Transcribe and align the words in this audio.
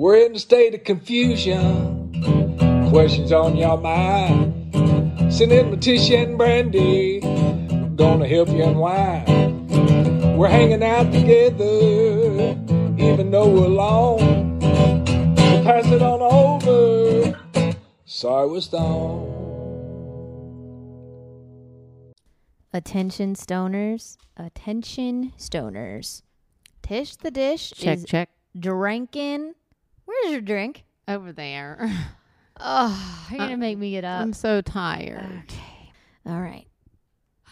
We're 0.00 0.24
in 0.24 0.34
a 0.34 0.38
state 0.38 0.74
of 0.74 0.82
confusion. 0.84 2.10
Questions 2.88 3.32
on 3.32 3.54
your 3.54 3.76
mind. 3.76 4.72
Send 5.30 5.52
in 5.52 5.70
Leticia 5.70 6.22
and 6.22 6.40
Brandi. 6.40 7.20
Gonna 7.98 8.26
help 8.26 8.48
you 8.48 8.64
unwind. 8.64 9.28
We're 10.38 10.48
hanging 10.48 10.82
out 10.82 11.12
together, 11.12 12.56
even 12.96 13.30
though 13.30 13.46
we're 13.46 13.66
alone. 13.66 14.58
So 14.62 15.62
pass 15.64 15.84
it 15.88 16.00
on 16.00 16.22
over. 16.22 17.38
Sorry 18.06 18.48
we're 18.48 18.62
stoned. 18.62 19.34
Attention 22.72 23.34
stoners. 23.34 24.16
Attention 24.38 25.34
stoners. 25.36 26.22
Tish 26.80 27.16
the 27.16 27.30
dish 27.30 27.74
Check, 27.76 27.98
is 27.98 28.04
check. 28.06 28.30
drinking. 28.58 29.56
Where's 30.10 30.32
your 30.32 30.40
drink? 30.40 30.84
Over 31.06 31.32
there. 31.32 31.90
Oh, 32.62 33.26
you're 33.30 33.38
gonna 33.38 33.54
Uh, 33.54 33.56
make 33.56 33.78
me 33.78 33.92
get 33.92 34.04
up. 34.04 34.20
I'm 34.20 34.34
so 34.34 34.60
tired. 34.60 35.44
Okay. 35.48 35.92
All 36.26 36.42
right. 36.42 36.66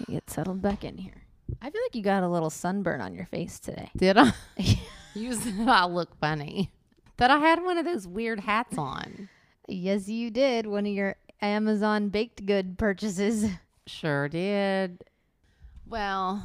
Get 0.06 0.28
settled 0.28 0.60
back 0.60 0.84
in 0.84 0.98
here. 0.98 1.22
I 1.62 1.70
feel 1.70 1.80
like 1.82 1.94
you 1.94 2.02
got 2.02 2.22
a 2.24 2.28
little 2.28 2.50
sunburn 2.50 3.00
on 3.00 3.14
your 3.14 3.24
face 3.24 3.58
today. 3.58 3.90
Did 3.96 4.18
I? 4.18 4.34
you 5.14 5.32
said 5.32 5.66
I 5.66 5.86
look 5.86 6.14
funny. 6.20 6.70
That 7.16 7.30
I 7.30 7.38
had 7.38 7.62
one 7.62 7.78
of 7.78 7.86
those 7.86 8.06
weird 8.06 8.40
hats 8.40 8.76
on. 8.76 9.30
yes, 9.66 10.08
you 10.10 10.30
did. 10.30 10.66
One 10.66 10.84
of 10.84 10.92
your 10.92 11.16
Amazon 11.40 12.10
baked 12.10 12.44
good 12.44 12.76
purchases. 12.76 13.46
Sure 13.86 14.28
did. 14.28 15.04
Well, 15.86 16.42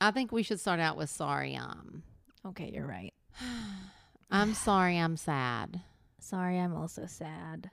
I 0.00 0.10
think 0.10 0.32
we 0.32 0.42
should 0.42 0.58
start 0.58 0.80
out 0.80 0.96
with 0.96 1.10
sorry 1.10 1.54
um. 1.54 2.02
Okay, 2.46 2.70
you're 2.72 2.86
right. 2.86 3.12
I'm 4.30 4.54
sorry 4.54 4.98
I'm 4.98 5.16
sad. 5.16 5.80
Sorry, 6.20 6.58
I'm 6.58 6.74
also 6.74 7.06
sad. 7.06 7.70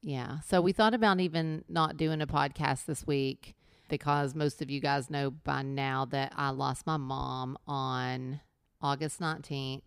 Yeah. 0.00 0.40
So 0.40 0.60
we 0.60 0.72
thought 0.72 0.94
about 0.94 1.20
even 1.20 1.64
not 1.68 1.96
doing 1.96 2.22
a 2.22 2.26
podcast 2.26 2.86
this 2.86 3.06
week 3.06 3.54
because 3.88 4.34
most 4.34 4.62
of 4.62 4.70
you 4.70 4.80
guys 4.80 5.10
know 5.10 5.30
by 5.30 5.62
now 5.62 6.04
that 6.06 6.32
I 6.36 6.50
lost 6.50 6.86
my 6.86 6.96
mom 6.96 7.58
on 7.66 8.40
August 8.80 9.20
19th. 9.20 9.82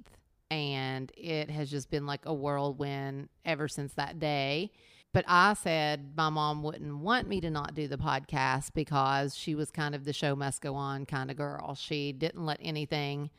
And 0.50 1.12
it 1.16 1.50
has 1.50 1.72
just 1.72 1.90
been 1.90 2.06
like 2.06 2.26
a 2.26 2.34
whirlwind 2.34 3.30
ever 3.46 3.68
since 3.70 3.94
that 3.94 4.20
day. 4.20 4.72
But 5.14 5.26
I 5.28 5.54
said 5.54 6.14
my 6.16 6.30
mom 6.30 6.62
wouldn't 6.62 6.98
want 6.98 7.28
me 7.28 7.42
to 7.42 7.50
not 7.50 7.74
do 7.74 7.88
the 7.88 7.98
podcast 7.98 8.74
because 8.74 9.36
she 9.36 9.56
was 9.56 9.72
kind 9.72 9.96
of 9.96 10.04
the 10.04 10.14
show 10.14 10.36
must 10.36 10.62
go 10.62 10.76
on 10.76 11.06
kind 11.06 11.32
of 11.32 11.38
girl. 11.38 11.74
She 11.76 12.12
didn't 12.12 12.46
let 12.46 12.60
anything 12.62 13.30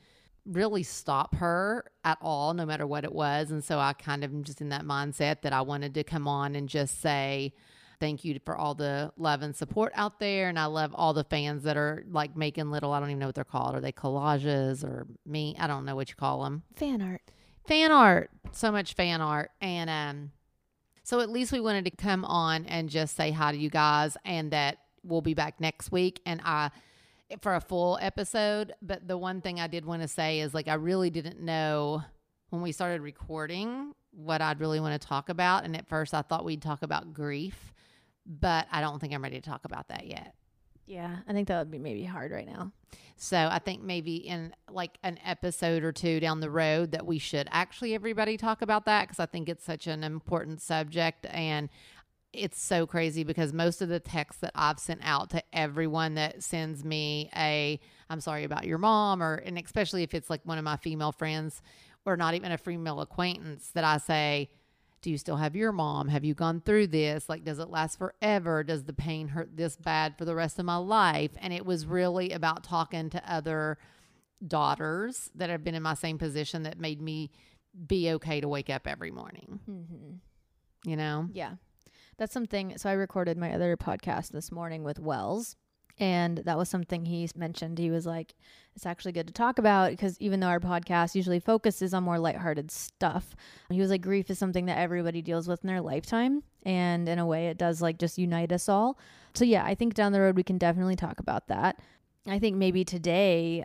really 0.45 0.83
stop 0.83 1.35
her 1.37 1.85
at 2.05 2.19
all, 2.21 2.53
no 2.55 2.67
matter 2.67 2.87
what 2.87 3.05
it 3.05 3.13
was. 3.13 3.51
And 3.51 3.63
so 3.63 3.79
I 3.79 3.93
kind 3.93 4.25
of 4.25 4.33
am 4.33 4.43
just 4.43 4.61
in 4.61 4.71
that 4.71 4.83
mindset 4.85 5.43
that 5.43 5.53
I 5.53 5.61
wanted 5.63 5.95
to 5.95 6.05
come 6.05 6.27
on 6.27 6.55
and 6.57 6.69
just 6.69 7.01
say 7.01 7.53
thank 8.01 8.25
you 8.25 8.41
for 8.45 8.57
all 8.57 8.75
the 8.75 9.13
love 9.17 9.43
and 9.43 9.55
support 9.55 9.93
out 9.95 10.19
there. 10.19 10.49
And 10.49 10.59
I 10.59 10.65
love 10.65 10.93
all 10.95 11.13
the 11.15 11.23
fans 11.23 11.63
that 11.63 11.77
are 11.77 12.05
like 12.11 12.37
making 12.37 12.71
little, 12.73 12.93
I 12.93 12.99
don't 12.99 13.11
even 13.11 13.21
know 13.21 13.27
what 13.27 13.37
they're 13.37 13.45
called. 13.45 13.77
Are 13.77 13.81
they 13.81 13.93
collages 13.93 14.83
or 14.83 15.07
me? 15.25 15.55
I 15.59 15.69
don't 15.69 15.85
know 15.85 15.95
what 15.95 16.09
you 16.09 16.17
call 16.17 16.43
them 16.43 16.65
Fan 16.75 17.01
art. 17.01 17.23
fan 17.69 17.93
art 17.93 18.31
so 18.51 18.73
much 18.73 18.95
fan 18.95 19.21
art 19.21 19.51
and 19.61 19.89
um 19.89 20.33
so 21.05 21.21
at 21.21 21.31
least 21.31 21.53
we 21.53 21.61
wanted 21.61 21.85
to 21.85 21.91
come 21.93 22.25
on 22.25 22.67
and 22.67 22.89
just 22.89 23.17
say 23.17 23.31
hi 23.31 23.53
to 23.53 23.57
you 23.59 23.71
guys 23.71 24.17
and 24.25 24.51
that 24.51 24.79
we'll 25.05 25.21
be 25.23 25.35
back 25.35 25.61
next 25.61 25.91
week 25.93 26.21
and 26.27 26.41
i 26.45 26.71
for 27.41 27.55
a 27.55 27.61
full 27.61 27.99
episode 28.03 28.73
but 28.83 29.07
the 29.09 29.17
one 29.17 29.41
thing 29.41 29.61
i 29.61 29.67
did 29.67 29.85
want 29.85 30.03
to 30.03 30.09
say 30.09 30.41
is 30.41 30.53
like 30.53 30.69
i 30.69 30.75
really 30.75 31.09
didn't 31.11 31.41
know 31.41 32.03
when 32.51 32.61
we 32.63 32.73
started 32.73 33.01
recording 33.01 33.95
what 34.11 34.43
i'd 34.43 34.61
really 34.61 34.81
want 34.81 35.01
to 35.01 35.09
talk 35.09 35.29
about 35.29 35.65
and 35.65 35.77
at 35.77 35.89
first 35.89 36.13
i 36.13 36.21
thought 36.23 36.45
we'd 36.45 36.61
talk 36.63 36.83
about 36.83 37.15
grief 37.15 37.73
but 38.27 38.67
i 38.71 38.81
don't 38.81 39.01
think 39.01 39.15
i'm 39.15 39.23
ready 39.23 39.41
to 39.41 39.49
talk 39.49 39.65
about 39.65 39.89
that 39.89 40.07
yet 40.07 40.35
Yeah, 40.87 41.17
I 41.29 41.33
think 41.33 41.49
that 41.49 41.59
would 41.61 41.71
be 41.71 41.79
maybe 41.79 42.05
hard 42.05 42.33
right 42.33 42.47
now. 42.47 42.73
so 43.17 43.37
I 43.37 43.59
think 43.61 43.83
maybe 43.83 44.17
in 44.17 44.53
like 44.69 44.99
an 45.03 45.19
episode 45.25 45.85
or 45.85 45.93
two 45.93 46.19
down 46.21 46.41
the 46.41 46.51
road 46.51 46.91
that 46.93 47.07
we 47.07 47.19
should 47.19 47.49
actually 47.53 47.95
everybody 47.95 48.37
talk 48.37 48.63
about 48.63 48.85
that 48.87 49.03
because 49.07 49.21
I 49.21 49.27
think 49.27 49.49
it's 49.49 49.65
such 49.65 49.87
an 49.87 50.03
important 50.05 50.61
subject 50.61 51.25
and 51.31 51.69
it's 52.33 52.61
so 52.61 52.87
crazy 52.87 53.25
because 53.25 53.53
most 53.53 53.83
of 53.83 53.89
the 53.89 54.01
texts 54.01 54.41
that 54.41 54.53
I've 54.55 54.79
sent 54.79 55.01
out 55.03 55.31
to 55.31 55.43
everyone 55.53 56.15
that 56.15 56.43
sends 56.43 56.85
me 56.85 57.31
a 57.37 57.79
I'm 58.09 58.21
sorry 58.21 58.45
about 58.45 58.67
your 58.67 58.79
mom 58.79 59.23
or 59.23 59.35
and 59.35 59.59
especially 59.59 60.03
if 60.03 60.15
it's 60.15 60.31
like 60.31 60.41
one 60.45 60.59
of 60.59 60.65
my 60.65 60.77
female 60.77 61.13
friends 61.13 61.61
or 62.07 62.17
not 62.17 62.35
even 62.35 62.51
a 62.53 62.59
female 62.59 63.01
acquaintance 63.01 63.71
that 63.75 63.85
I 63.85 63.99
say 63.99 64.51
do 65.03 65.11
you 65.11 65.19
still 65.19 65.37
have 65.37 65.57
your 65.57 65.73
mom? 65.73 66.07
Have 66.07 66.25
you 66.25 66.33
gone 66.33 66.61
through 66.61 66.87
this? 66.87 67.29
Like, 67.29 67.43
does 67.45 67.59
it 67.59 67.69
last 67.69 67.99
forever? 67.99 68.63
Does 68.63 68.85
the 68.85 68.93
pain 68.93 69.27
hurt 69.27 69.57
this 69.57 69.75
bad 69.75 70.17
for 70.17 70.25
the 70.25 70.35
rest 70.37 70.61
of 70.61 70.65
my 70.65 70.77
life? 70.77 71.33
And 71.41 71.53
it 71.53 71.67
was 71.67 71.87
really 71.87 72.31
about 72.31 72.63
talking 72.63 73.11
to 73.11 73.33
other 73.33 73.79
daughters 74.47 75.29
that 75.35 75.51
have 75.51 75.65
been 75.65 75.75
in 75.75 75.83
my 75.83 75.95
same 75.95 76.19
position 76.19 76.63
that 76.65 76.79
made 76.79 77.01
me 77.01 77.31
be 77.87 78.11
okay 78.13 78.41
to 78.41 78.49
wake 78.49 78.71
up 78.71 78.87
every 78.87 79.11
morning, 79.11 79.59
Mm-hmm. 79.69 80.89
you 80.89 80.97
know? 80.97 81.29
Yeah. 81.33 81.55
That's 82.19 82.33
something. 82.33 82.77
So 82.79 82.89
I 82.89 82.93
recorded 82.93 83.37
my 83.37 83.53
other 83.53 83.77
podcast 83.77 84.31
this 84.31 84.53
morning 84.53 84.85
with 84.85 84.99
Wells. 84.99 85.57
And 85.99 86.39
that 86.39 86.57
was 86.57 86.69
something 86.69 87.05
he 87.05 87.29
mentioned. 87.37 87.79
He 87.79 87.91
was 87.91 88.07
like, 88.07 88.35
it's 88.75 88.87
actually 88.87 89.13
good 89.13 89.27
to 89.27 89.33
talk 89.33 89.59
about 89.59 89.91
because 89.91 90.19
even 90.21 90.41
though 90.41 90.49
our 90.49 90.59
podcast 90.59 91.15
usually 91.15 91.39
focuses 91.39 91.93
on 91.93 92.03
more 92.03 92.19
lighthearted 92.19 92.71
stuff, 92.71 93.37
he 93.71 93.81
was 93.81 93.91
like, 93.91 94.01
grief 94.01 94.31
is 94.31 94.39
something 94.39 94.67
that 94.67 94.79
everybody 94.79 95.21
deals 95.21 95.47
with 95.47 95.63
in 95.63 95.69
their 95.69 95.83
lifetime. 95.83 96.43
And 96.65 97.09
in 97.09 97.19
a 97.19 97.27
way, 97.27 97.49
it 97.49 97.59
does 97.59 97.83
like 97.83 97.99
just 97.99 98.19
unite 98.19 98.53
us 98.53 98.69
all. 98.69 98.99
So, 99.35 99.45
yeah, 99.45 99.65
I 99.65 99.75
think 99.75 99.95
down 99.95 100.13
the 100.13 100.21
road 100.21 100.37
we 100.37 100.43
can 100.43 100.59
definitely 100.59 100.97
talk 100.97 101.21
about 101.21 101.49
that. 101.49 101.79
I 102.25 102.39
think 102.39 102.57
maybe 102.57 102.85
today. 102.85 103.65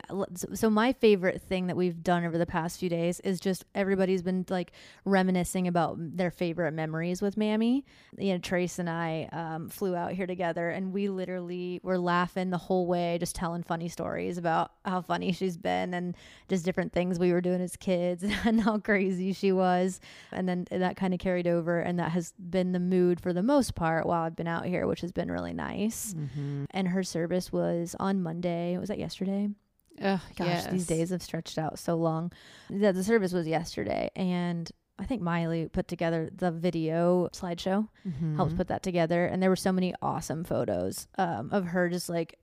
So, 0.56 0.72
my 0.72 0.92
favorite 0.94 1.44
thing 1.44 1.68
that 1.68 1.78
we've 1.78 2.02
done 2.02 2.26
over 2.26 2.40
the 2.40 2.48
past 2.48 2.80
few 2.80 2.90
days 2.90 3.20
is 3.20 3.40
just 3.40 3.66
everybody's 3.76 4.24
been 4.24 4.46
like 4.50 4.72
reminiscing 5.06 5.68
about 5.68 5.98
their 6.00 6.32
favorite 6.32 6.72
memories 6.72 7.22
with 7.22 7.38
Mammie. 7.38 7.86
You 8.18 8.34
know, 8.34 8.40
Trace 8.40 8.80
and 8.80 8.90
I 8.90 9.30
um, 9.32 9.70
flew 9.70 9.96
out 9.96 10.14
here 10.14 10.26
together 10.26 10.72
and 10.72 10.92
we 10.92 11.08
literally 11.08 11.80
were 11.84 12.00
laughing 12.00 12.50
the 12.50 12.58
whole 12.58 12.88
way, 12.88 13.20
just 13.20 13.36
telling 13.36 13.62
funny 13.62 13.90
stories 13.90 14.40
about 14.40 14.72
how 14.86 15.02
funny 15.02 15.32
she's 15.34 15.56
been 15.56 15.94
and 15.94 16.16
just 16.50 16.66
different 16.66 16.94
things 16.94 17.20
we 17.20 17.32
were 17.34 17.42
doing 17.42 17.62
as 17.62 17.76
kids 17.76 18.24
and 18.44 18.62
how 18.62 18.80
crazy 18.80 19.34
she 19.34 19.52
was. 19.52 20.00
And 20.32 20.50
then 20.50 20.66
that 20.72 20.98
kind 20.98 21.14
of 21.14 21.20
carried 21.20 21.46
over, 21.46 21.80
and 21.80 22.00
that 22.00 22.10
has 22.10 22.34
been 22.40 22.72
the 22.72 22.80
mood 22.80 23.20
for 23.20 23.34
the 23.34 23.44
most 23.44 23.76
part 23.76 24.08
while 24.08 24.24
I've 24.24 24.36
been 24.36 24.48
out 24.48 24.66
here, 24.66 24.88
which 24.88 25.02
has 25.02 25.12
been 25.12 25.30
really 25.30 25.54
nice. 25.54 26.16
Mm-hmm. 26.16 26.66
And 26.72 26.88
her 26.88 27.04
service 27.04 27.52
was 27.52 27.96
on 28.00 28.24
Monday. 28.24 28.47
Was 28.80 28.90
that 28.90 29.00
yesterday? 29.00 29.50
Ugh, 30.02 30.20
Gosh, 30.36 30.48
these 30.72 30.86
days 30.88 31.10
have 31.10 31.24
stretched 31.24 31.58
out 31.58 31.80
so 31.80 31.96
long. 31.96 32.32
Yeah, 32.70 32.92
the 32.92 33.04
service 33.04 33.34
was 33.34 33.48
yesterday, 33.48 34.10
and 34.16 34.70
I 35.00 35.06
think 35.06 35.22
Miley 35.22 35.68
put 35.70 35.88
together 35.88 36.30
the 36.36 36.52
video 36.52 37.30
slideshow, 37.34 37.88
Mm-hmm. 38.08 38.36
helped 38.36 38.56
put 38.58 38.68
that 38.68 38.84
together, 38.84 39.26
and 39.26 39.42
there 39.42 39.50
were 39.50 39.56
so 39.56 39.72
many 39.72 39.94
awesome 40.02 40.44
photos 40.44 41.08
um, 41.18 41.50
of 41.52 41.66
her 41.66 41.90
just 41.90 42.10
like 42.10 42.38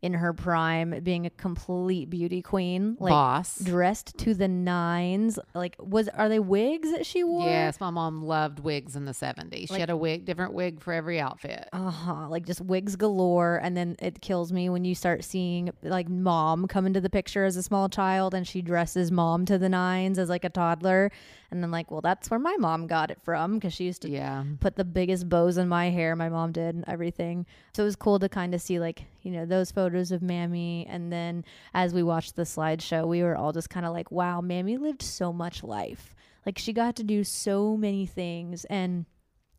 in 0.00 0.14
her 0.14 0.32
prime, 0.32 1.00
being 1.02 1.26
a 1.26 1.30
complete 1.30 2.08
beauty 2.08 2.40
queen, 2.40 2.96
like 3.00 3.10
boss. 3.10 3.58
dressed 3.58 4.16
to 4.18 4.32
the 4.32 4.46
nines. 4.46 5.38
Like, 5.54 5.74
was 5.80 6.08
are 6.10 6.28
they 6.28 6.38
wigs 6.38 6.92
that 6.92 7.04
she 7.04 7.24
wore? 7.24 7.48
Yes, 7.48 7.80
my 7.80 7.90
mom 7.90 8.22
loved 8.24 8.60
wigs 8.60 8.94
in 8.94 9.06
the 9.06 9.12
70s. 9.12 9.66
she 9.66 9.66
Like- 9.70 9.80
had 9.80 9.90
a 9.90 9.96
wig, 9.96 10.24
different 10.24 10.52
wig 10.52 10.80
for 10.80 10.92
every 10.92 11.20
outfit. 11.20 11.68
Uh 11.72 11.90
huh. 11.90 12.28
Like 12.28 12.46
just 12.46 12.60
wigs 12.60 12.94
galore. 12.94 13.58
And 13.62 13.76
then 13.76 13.96
it 13.98 14.20
kills 14.20 14.52
me 14.52 14.68
when 14.70 14.84
you 14.84 14.94
start 14.94 15.24
seeing 15.24 15.70
like 15.82 16.08
mom 16.08 16.68
come 16.68 16.86
into 16.86 17.00
the 17.00 17.10
picture 17.10 17.44
as 17.44 17.56
a 17.56 17.62
small 17.62 17.88
child 17.88 18.34
and 18.34 18.46
she 18.46 18.62
dresses 18.62 19.10
mom 19.10 19.46
to 19.46 19.58
the 19.58 19.68
nines 19.68 20.18
as 20.18 20.28
like 20.28 20.44
a 20.44 20.48
toddler. 20.50 21.10
And 21.50 21.62
then 21.62 21.70
like, 21.70 21.90
well, 21.90 22.02
that's 22.02 22.30
where 22.30 22.38
my 22.38 22.56
mom 22.58 22.86
got 22.86 23.10
it 23.10 23.18
from 23.22 23.54
because 23.54 23.72
she 23.72 23.84
used 23.84 24.02
to 24.02 24.10
Yeah. 24.10 24.44
put 24.60 24.76
the 24.76 24.84
biggest 24.84 25.28
bows 25.28 25.56
in 25.56 25.66
my 25.68 25.88
hair. 25.88 26.14
My 26.14 26.28
mom 26.28 26.52
did 26.52 26.74
and 26.74 26.84
everything. 26.86 27.46
So 27.74 27.82
it 27.82 27.86
was 27.86 27.96
cool 27.96 28.18
to 28.18 28.28
kind 28.28 28.54
of 28.54 28.60
see 28.60 28.78
like, 28.78 29.04
you 29.22 29.30
know, 29.30 29.46
those 29.46 29.70
photos 29.70 30.12
of 30.12 30.20
Mammie. 30.20 30.86
And 30.88 31.10
then 31.10 31.44
as 31.72 31.94
we 31.94 32.02
watched 32.02 32.36
the 32.36 32.42
slideshow, 32.42 33.06
we 33.06 33.22
were 33.22 33.34
all 33.36 33.52
just 33.52 33.70
kind 33.70 33.86
of 33.86 33.92
like, 33.94 34.10
wow, 34.12 34.40
Mammie 34.42 34.76
lived 34.76 35.02
so 35.02 35.32
much 35.32 35.62
life. 35.64 36.14
Like 36.44 36.58
she 36.58 36.72
got 36.74 36.96
to 36.96 37.02
do 37.02 37.24
so 37.24 37.76
many 37.76 38.04
things. 38.04 38.66
And 38.66 39.06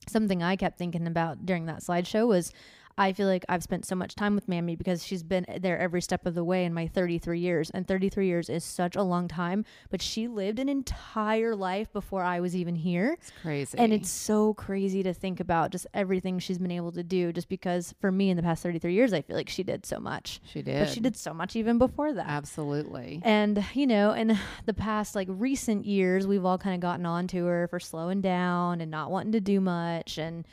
something 0.08 0.42
I 0.44 0.56
kept 0.56 0.78
thinking 0.78 1.08
about 1.08 1.46
during 1.46 1.66
that 1.66 1.82
slideshow 1.82 2.28
was 2.28 2.52
I 3.00 3.14
feel 3.14 3.28
like 3.28 3.46
I've 3.48 3.64
spent 3.64 3.86
so 3.86 3.96
much 3.96 4.14
time 4.14 4.36
with 4.36 4.50
Mammie 4.50 4.76
because 4.76 5.06
she's 5.06 5.24
been 5.24 5.46
there 5.62 5.80
every 5.80 6.02
step 6.02 6.26
of 6.26 6.36
the 6.36 6.44
way 6.44 6.66
in 6.66 6.74
my 6.74 6.88
33 6.88 7.40
years. 7.40 7.70
And 7.70 7.88
33 7.88 8.28
years 8.28 8.50
is 8.50 8.64
such 8.66 8.98
a 8.98 9.04
long 9.04 9.30
time, 9.30 9.64
but 9.90 10.02
she 10.02 10.28
lived 10.28 10.60
an 10.60 10.68
entire 10.68 11.56
life 11.56 11.92
before 11.94 12.24
I 12.24 12.42
was 12.42 12.58
even 12.58 12.76
here. 12.76 13.16
It's 13.20 13.32
crazy. 13.42 13.78
And 13.78 13.94
it's 13.94 14.10
so 14.10 14.54
crazy 14.54 15.02
to 15.04 15.14
think 15.14 15.40
about 15.40 15.72
just 15.72 15.88
everything 15.94 16.40
she's 16.40 16.58
been 16.58 16.72
able 16.72 16.92
to 16.92 17.04
do 17.04 17.32
just 17.32 17.48
because 17.48 17.96
for 18.02 18.12
me 18.12 18.30
in 18.30 18.36
the 18.36 18.44
past 18.44 18.64
33 18.64 18.94
years, 18.94 19.14
I 19.14 19.22
feel 19.22 19.38
like 19.38 19.50
she 19.50 19.64
did 19.64 19.86
so 19.86 20.00
much. 20.00 20.42
she 20.44 20.62
did. 20.62 20.80
But 20.80 20.90
she 20.90 21.00
did 21.00 21.16
so 21.16 21.34
much 21.34 21.56
even 21.56 21.78
before 21.78 22.12
that. 22.12 22.28
Absolutely. 22.28 23.22
And, 23.24 23.64
you 23.74 23.88
know, 23.88 24.12
in 24.12 24.38
the 24.66 24.74
past 24.74 25.16
like 25.16 25.28
recent 25.32 25.86
years, 25.86 26.28
we've 26.28 26.44
all 26.44 26.58
kind 26.58 26.76
of 26.76 26.82
gotten 26.82 27.06
on 27.06 27.28
to 27.28 27.46
her 27.46 27.68
for 27.70 27.80
slowing 27.80 28.20
down 28.20 28.82
and 28.82 28.92
not 28.92 29.10
wanting 29.10 29.32
to 29.32 29.40
do 29.40 29.62
much. 29.62 30.18
And 30.18 30.46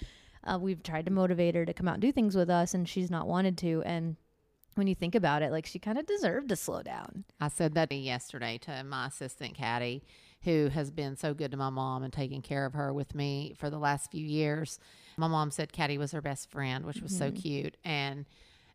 uh, 0.46 0.58
we've 0.58 0.82
tried 0.82 1.06
to 1.06 1.12
motivate 1.12 1.54
her 1.54 1.66
to 1.66 1.74
come 1.74 1.88
out 1.88 1.94
and 1.94 2.02
do 2.02 2.12
things 2.12 2.36
with 2.36 2.48
us, 2.48 2.74
and 2.74 2.88
she's 2.88 3.10
not 3.10 3.26
wanted 3.26 3.58
to. 3.58 3.82
And 3.84 4.16
when 4.74 4.86
you 4.86 4.94
think 4.94 5.14
about 5.14 5.42
it, 5.42 5.50
like 5.50 5.66
she 5.66 5.78
kind 5.78 5.98
of 5.98 6.06
deserved 6.06 6.48
to 6.50 6.56
slow 6.56 6.82
down. 6.82 7.24
I 7.40 7.48
said 7.48 7.74
that 7.74 7.90
yesterday 7.92 8.58
to 8.58 8.84
my 8.84 9.06
assistant, 9.06 9.54
Caddy, 9.54 10.02
who 10.44 10.68
has 10.68 10.90
been 10.90 11.16
so 11.16 11.34
good 11.34 11.50
to 11.50 11.56
my 11.56 11.70
mom 11.70 12.02
and 12.02 12.12
taking 12.12 12.42
care 12.42 12.66
of 12.66 12.74
her 12.74 12.92
with 12.92 13.14
me 13.14 13.54
for 13.58 13.70
the 13.70 13.78
last 13.78 14.10
few 14.10 14.24
years. 14.24 14.78
My 15.16 15.28
mom 15.28 15.50
said 15.50 15.72
Caddy 15.72 15.98
was 15.98 16.12
her 16.12 16.20
best 16.20 16.50
friend, 16.50 16.84
which 16.84 17.00
was 17.00 17.16
so 17.16 17.30
cute. 17.30 17.76
And, 17.84 18.26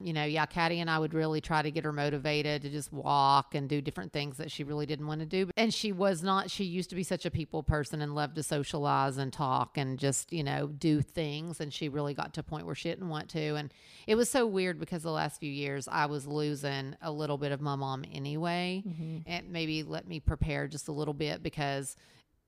you 0.05 0.13
know, 0.13 0.23
yeah, 0.23 0.45
Caddy 0.45 0.79
and 0.79 0.89
I 0.89 0.99
would 0.99 1.13
really 1.13 1.41
try 1.41 1.61
to 1.61 1.71
get 1.71 1.83
her 1.83 1.91
motivated 1.91 2.61
to 2.63 2.69
just 2.69 2.91
walk 2.91 3.55
and 3.55 3.67
do 3.67 3.81
different 3.81 4.13
things 4.13 4.37
that 4.37 4.51
she 4.51 4.63
really 4.63 4.85
didn't 4.85 5.07
want 5.07 5.19
to 5.21 5.25
do. 5.25 5.49
And 5.57 5.73
she 5.73 5.91
was 5.91 6.23
not, 6.23 6.49
she 6.49 6.63
used 6.63 6.89
to 6.89 6.95
be 6.95 7.03
such 7.03 7.25
a 7.25 7.31
people 7.31 7.63
person 7.63 8.01
and 8.01 8.15
loved 8.15 8.35
to 8.35 8.43
socialize 8.43 9.17
and 9.17 9.31
talk 9.31 9.77
and 9.77 9.97
just, 9.99 10.31
you 10.31 10.43
know, 10.43 10.67
do 10.67 11.01
things. 11.01 11.59
And 11.59 11.73
she 11.73 11.89
really 11.89 12.13
got 12.13 12.33
to 12.35 12.41
a 12.41 12.43
point 12.43 12.65
where 12.65 12.75
she 12.75 12.89
didn't 12.89 13.09
want 13.09 13.29
to. 13.29 13.55
And 13.55 13.73
it 14.07 14.15
was 14.15 14.29
so 14.29 14.45
weird 14.45 14.79
because 14.79 15.03
the 15.03 15.11
last 15.11 15.39
few 15.39 15.51
years 15.51 15.87
I 15.91 16.05
was 16.05 16.27
losing 16.27 16.95
a 17.01 17.11
little 17.11 17.37
bit 17.37 17.51
of 17.51 17.61
my 17.61 17.75
mom 17.75 18.03
anyway. 18.11 18.83
Mm-hmm. 18.87 19.17
and 19.25 19.49
maybe 19.49 19.83
let 19.83 20.07
me 20.07 20.19
prepare 20.19 20.67
just 20.67 20.87
a 20.87 20.91
little 20.91 21.13
bit 21.13 21.43
because 21.43 21.95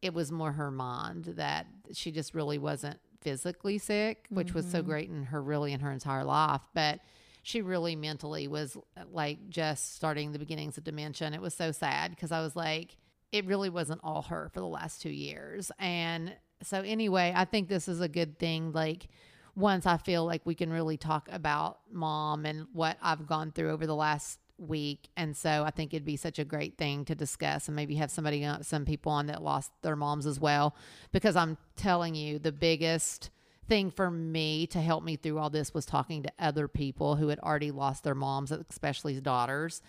it 0.02 0.14
was 0.14 0.32
more 0.32 0.52
her 0.52 0.72
mind 0.72 1.34
that 1.38 1.66
she 1.94 2.12
just 2.12 2.34
really 2.34 2.58
wasn't 2.58 3.00
physically 3.22 3.78
sick, 3.78 4.26
which 4.30 4.54
was 4.54 4.70
so 4.70 4.80
mm-hmm. 4.80 4.90
great 4.90 5.10
in 5.10 5.24
her 5.24 5.42
really 5.42 5.72
in 5.72 5.80
her 5.80 5.92
entire 5.92 6.24
life. 6.24 6.62
But 6.74 7.00
she 7.44 7.62
really 7.62 7.96
mentally 7.96 8.48
was 8.48 8.78
like 9.12 9.50
just 9.50 9.96
starting 9.96 10.32
the 10.32 10.40
beginnings 10.40 10.78
of 10.78 10.86
dementia. 10.86 11.28
And 11.28 11.36
it 11.36 11.42
was 11.42 11.54
so 11.54 11.72
sad 11.72 12.12
because 12.12 12.32
I 12.32 12.42
was 12.42 12.56
like, 12.56 12.96
it 13.32 13.46
really 13.46 13.70
wasn't 13.70 14.00
all 14.04 14.24
her 14.24 14.50
for 14.54 14.62
the 14.62 14.66
last 14.66 15.02
two 15.02 15.12
years. 15.12 15.72
And 15.78 16.34
so, 16.62 16.82
anyway, 16.82 17.34
I 17.36 17.44
think 17.46 17.68
this 17.68 17.90
is 17.90 18.00
a 18.00 18.08
good 18.08 18.40
thing. 18.40 18.72
Like, 18.72 19.08
once 19.56 19.86
I 19.86 19.98
feel 19.98 20.26
like 20.26 20.42
we 20.46 20.56
can 20.56 20.72
really 20.72 20.98
talk 20.98 21.28
about 21.32 21.80
mom 21.92 22.46
and 22.46 22.66
what 22.72 22.98
I've 23.02 23.28
gone 23.28 23.52
through 23.52 23.72
over 23.72 23.86
the 23.86 23.96
last 23.96 24.40
week. 24.58 25.10
And 25.18 25.36
so 25.36 25.64
I 25.66 25.72
think 25.72 25.94
it'd 25.94 26.06
be 26.06 26.16
such 26.16 26.40
a 26.40 26.46
great 26.46 26.78
thing 26.78 27.04
to 27.06 27.16
discuss 27.16 27.68
and 27.68 27.76
maybe 27.76 27.96
have 27.96 28.10
somebody, 28.10 28.46
uh, 28.46 28.62
some 28.62 28.86
people 28.86 29.12
on 29.12 29.28
that 29.28 29.44
lost 29.44 29.72
their 29.82 29.96
moms 29.96 30.26
as 30.26 30.40
well. 30.40 30.76
Because 31.12 31.36
I'm 31.36 31.58
telling 31.76 32.16
you, 32.16 32.40
the 32.40 32.54
biggest 32.54 33.32
thing 33.68 33.92
for 33.92 34.10
me 34.12 34.68
to 34.68 34.82
help 34.82 35.04
me 35.04 35.16
through 35.16 35.40
all 35.40 35.50
this 35.50 35.74
was 35.74 35.86
talking 35.86 36.24
to 36.24 36.32
other 36.40 36.68
people 36.68 37.16
who 37.16 37.30
had 37.30 37.40
already 37.40 37.72
lost 37.72 38.04
their 38.04 38.16
moms, 38.16 38.52
especially 38.52 39.20
daughters, 39.20 39.82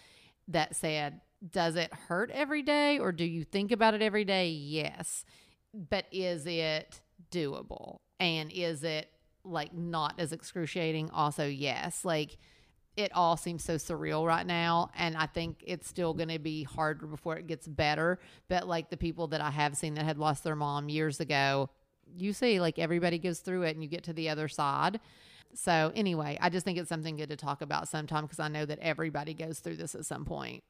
that 0.49 0.77
said, 0.77 1.21
Does 1.51 1.77
it 1.77 1.93
hurt 1.93 2.31
every 2.31 2.63
day 2.63 2.99
or 2.99 3.13
do 3.13 3.25
you 3.25 3.45
think 3.45 3.73
about 3.73 3.95
it 3.95 4.03
every 4.03 4.25
day? 4.25 4.49
Yes. 4.49 5.25
But 5.73 6.07
is 6.13 6.47
it 6.47 7.01
doable? 7.31 7.99
And 8.21 8.53
is 8.53 8.85
it 8.85 9.09
like 9.45 9.75
not 9.75 10.15
as 10.19 10.33
excruciating? 10.33 11.11
Also, 11.11 11.47
yes. 11.47 12.05
Like, 12.05 12.39
it 12.97 13.11
all 13.13 13.37
seems 13.37 13.65
so 13.65 13.75
surreal 13.75 14.25
right 14.25 14.47
now 14.47 14.89
and 14.97 15.17
i 15.17 15.27
think 15.27 15.65
it's 15.67 15.89
still 15.89 16.15
going 16.15 16.29
to 16.29 16.39
be 16.39 16.63
harder 16.63 17.07
before 17.07 17.37
it 17.37 17.47
gets 17.47 17.67
better 17.67 18.21
but 18.49 18.69
like 18.69 18.89
the 18.89 18.97
people 18.97 19.27
that 19.27 19.41
i 19.41 19.51
have 19.51 19.77
seen 19.77 19.95
that 19.95 20.05
had 20.05 20.17
lost 20.19 20.45
their 20.45 20.55
mom 20.55 20.89
years 20.89 21.19
ago 21.19 21.69
you 22.17 22.33
see 22.33 22.61
like 22.61 22.79
everybody 22.79 23.19
goes 23.19 23.41
through 23.41 23.63
it 23.63 23.75
and 23.75 23.83
you 23.83 23.89
get 23.89 24.05
to 24.05 24.13
the 24.13 24.29
other 24.29 24.49
side 24.49 25.01
so 25.55 25.93
anyway 25.95 26.37
i 26.41 26.49
just 26.49 26.65
think 26.65 26.79
it's 26.79 26.89
something 26.89 27.17
good 27.17 27.29
to 27.29 27.37
talk 27.37 27.63
about 27.63 27.89
sometime 27.89 28.25
because 28.25 28.41
i 28.41 28.49
know 28.49 28.65
that 28.67 28.79
everybody 28.81 29.35
goes 29.35 29.61
through 29.61 29.77
this 29.77 29.95
at 29.95 30.05
some 30.05 30.25
point 30.25 30.63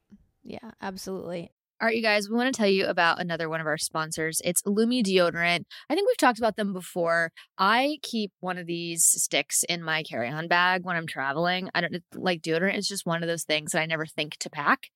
Yeah, 0.43 0.71
absolutely. 0.81 1.51
All 1.81 1.87
right, 1.87 1.95
you 1.97 2.01
guys, 2.01 2.29
we 2.29 2.37
want 2.37 2.53
to 2.53 2.57
tell 2.57 2.69
you 2.69 2.85
about 2.85 3.19
another 3.19 3.49
one 3.49 3.59
of 3.59 3.67
our 3.67 3.77
sponsors. 3.77 4.39
It's 4.45 4.61
Lume 4.65 5.03
deodorant. 5.03 5.65
I 5.89 5.95
think 5.95 6.07
we've 6.07 6.17
talked 6.17 6.37
about 6.37 6.55
them 6.55 6.71
before. 6.71 7.31
I 7.57 7.97
keep 8.01 8.31
one 8.39 8.57
of 8.57 8.65
these 8.65 9.03
sticks 9.03 9.63
in 9.67 9.83
my 9.83 10.01
carry-on 10.03 10.47
bag 10.47 10.85
when 10.85 10.95
I'm 10.95 11.05
traveling. 11.05 11.69
I 11.75 11.81
don't 11.81 12.01
like 12.13 12.41
deodorant 12.41 12.75
it's 12.75 12.87
just 12.87 13.05
one 13.05 13.23
of 13.23 13.27
those 13.27 13.43
things 13.43 13.73
that 13.73 13.81
I 13.81 13.87
never 13.87 14.05
think 14.05 14.37
to 14.37 14.49
pack. 14.49 14.83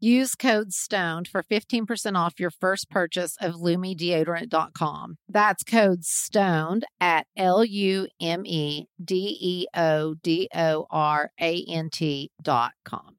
Use 0.00 0.36
code 0.36 0.72
STONED 0.72 1.26
for 1.26 1.42
15% 1.42 2.16
off 2.16 2.38
your 2.38 2.52
first 2.52 2.88
purchase 2.88 3.36
of 3.40 3.54
LumeDeodorant.com. 3.54 5.16
That's 5.28 5.64
code 5.64 6.04
STONED 6.04 6.84
at 7.00 7.26
L 7.36 7.64
U 7.64 8.06
M 8.20 8.46
E 8.46 8.86
D 9.02 9.36
E 9.40 9.66
O 9.74 10.14
D 10.14 10.48
O 10.54 10.86
R 10.90 11.32
A 11.40 11.64
N 11.68 11.90
T.com. 11.90 13.16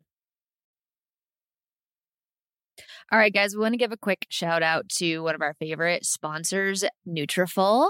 All 3.11 3.17
right, 3.17 3.33
guys, 3.33 3.55
we 3.55 3.61
want 3.61 3.73
to 3.73 3.77
give 3.77 3.91
a 3.91 3.97
quick 3.97 4.27
shout 4.29 4.61
out 4.61 4.87
to 4.97 5.19
one 5.23 5.33
of 5.33 5.41
our 5.41 5.55
favorite 5.55 6.05
sponsors, 6.05 6.85
Nutrafol. 7.07 7.89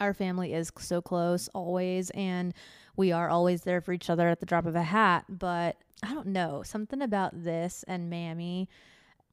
our 0.00 0.14
family 0.14 0.52
is 0.52 0.72
so 0.78 1.00
close 1.02 1.48
always, 1.54 2.10
and 2.10 2.54
we 2.96 3.12
are 3.12 3.28
always 3.28 3.62
there 3.62 3.80
for 3.80 3.92
each 3.92 4.10
other 4.10 4.28
at 4.28 4.40
the 4.40 4.46
drop 4.46 4.66
of 4.66 4.74
a 4.74 4.82
hat. 4.82 5.24
But 5.28 5.76
I 6.02 6.14
don't 6.14 6.28
know, 6.28 6.62
something 6.64 7.02
about 7.02 7.44
this 7.44 7.84
and 7.86 8.08
Mammie, 8.10 8.68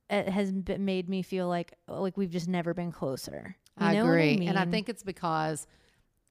it 0.10 0.30
has 0.30 0.52
been, 0.52 0.86
made 0.86 1.10
me 1.10 1.22
feel 1.22 1.48
like 1.48 1.74
like 1.88 2.18
we've 2.18 2.30
just 2.30 2.48
never 2.48 2.74
been 2.74 2.92
closer. 2.92 3.56
You 3.80 3.88
I 3.88 3.94
know 3.94 4.06
what 4.06 4.12
agree. 4.12 4.48
And 4.48 4.58
I 4.58 4.66
think 4.66 4.90
it's 4.90 5.04
because 5.04 5.68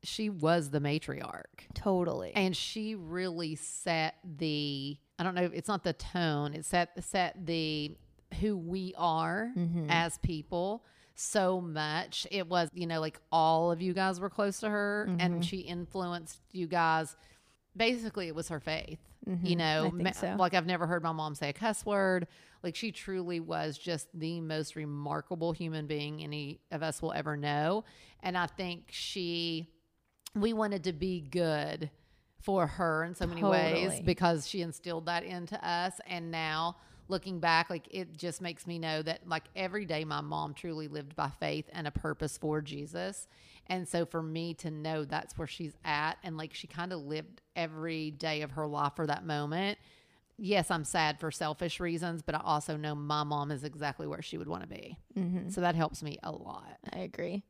she 0.02 0.28
was 0.28 0.71
the 0.71 0.78
matriarch. 0.81 1.45
totally. 1.75 2.33
and 2.35 2.57
she 2.57 2.95
really 2.95 3.57
set 3.57 4.14
the 4.38 4.97
i 5.19 5.25
don't 5.25 5.35
know 5.35 5.50
it's 5.52 5.66
not 5.66 5.83
the 5.83 5.95
tone 5.95 6.55
it 6.55 6.64
set 6.64 6.90
set 7.02 7.35
the 7.45 7.97
who 8.40 8.57
we 8.57 8.95
are 8.97 9.52
Mhm. 9.57 9.87
as 9.88 10.19
people 10.19 10.85
so 11.14 11.61
much 11.61 12.26
it 12.31 12.47
was 12.47 12.69
you 12.75 12.87
know 12.87 13.00
like 13.00 13.19
all 13.33 13.71
of 13.73 13.81
you 13.81 13.95
guys 13.95 14.21
were 14.21 14.28
close 14.31 14.61
to 14.61 14.69
her 14.69 15.07
Mhm. 15.09 15.16
and 15.21 15.45
she 15.45 15.59
influenced 15.59 16.40
you 16.52 16.66
guys 16.66 17.16
basically 17.76 18.26
it 18.28 18.35
was 18.35 18.49
her 18.49 18.61
faith 18.61 18.99
you 19.43 19.55
Mhm. 19.55 19.59
know 19.59 19.90
ma- 19.93 20.12
so. 20.12 20.37
like 20.38 20.55
i've 20.55 20.66
never 20.66 20.87
heard 20.87 21.02
my 21.02 21.12
mom 21.12 21.35
say 21.35 21.49
a 21.49 21.52
cuss 21.52 21.85
word 21.87 22.28
like 22.62 22.76
she 22.76 22.93
truly 22.93 23.40
was 23.40 23.76
just 23.78 24.09
the 24.19 24.40
most 24.40 24.76
remarkable 24.76 25.52
human 25.52 25.87
being 25.87 26.23
any 26.23 26.61
of 26.71 26.83
us 26.83 27.00
will 27.02 27.12
ever 27.12 27.37
know 27.37 27.83
and 28.23 28.37
i 28.37 28.47
think 28.47 28.85
she 28.90 29.69
we 30.35 30.52
wanted 30.52 30.85
to 30.85 30.93
be 30.93 31.21
good 31.23 31.90
for 32.40 32.66
her 32.66 33.02
in 33.05 33.14
so 33.14 33.26
many 33.26 33.40
ways 33.43 34.00
because 34.05 34.47
she 34.47 34.61
instilled 34.61 35.07
that 35.07 35.25
into 35.25 35.57
us 35.66 35.99
and 36.07 36.31
now 36.31 36.76
looking 37.09 37.39
back 37.41 37.71
like 37.71 37.87
it 37.91 38.17
just 38.17 38.41
makes 38.41 38.67
me 38.67 38.79
know 38.79 39.03
that 39.03 39.29
like 39.29 39.45
every 39.55 39.85
day 39.85 40.05
my 40.05 40.21
mom 40.21 40.53
truly 40.55 40.89
lived 40.89 41.15
by 41.17 41.29
faith 41.41 41.65
and 41.73 41.87
a 41.87 41.91
purpose 41.91 42.37
for 42.37 42.61
jesus 42.61 43.29
and 43.69 43.87
so 43.89 44.05
for 44.05 44.23
me 44.23 44.55
to 44.55 44.71
know 44.71 45.05
that's 45.05 45.37
where 45.39 45.47
she's 45.47 45.77
at 45.85 46.19
and 46.25 46.37
like 46.37 46.53
she 46.53 46.67
kind 46.67 46.93
of 46.93 47.01
lived 47.05 47.41
every 47.55 48.11
day 48.11 48.43
of 48.43 48.53
her 48.53 48.67
life 48.67 48.93
for 48.97 49.07
that 49.07 49.25
moment 49.25 49.79
yes 50.39 50.71
i'm 50.71 50.85
sad 50.85 51.19
for 51.21 51.31
selfish 51.31 51.81
reasons 51.81 52.23
but 52.23 52.35
i 52.35 52.41
also 52.45 52.77
know 52.77 52.95
my 52.95 53.23
mom 53.25 53.51
is 53.51 53.65
exactly 53.65 54.07
where 54.07 54.23
she 54.23 54.37
would 54.39 54.49
want 54.49 54.63
to 54.63 54.69
be 54.69 54.97
Mhm. 55.17 55.53
so 55.53 55.61
that 55.61 55.75
helps 55.75 56.03
me 56.03 56.19
a 56.23 56.31
lot 56.33 56.77
I 56.93 56.99
agree. 56.99 57.43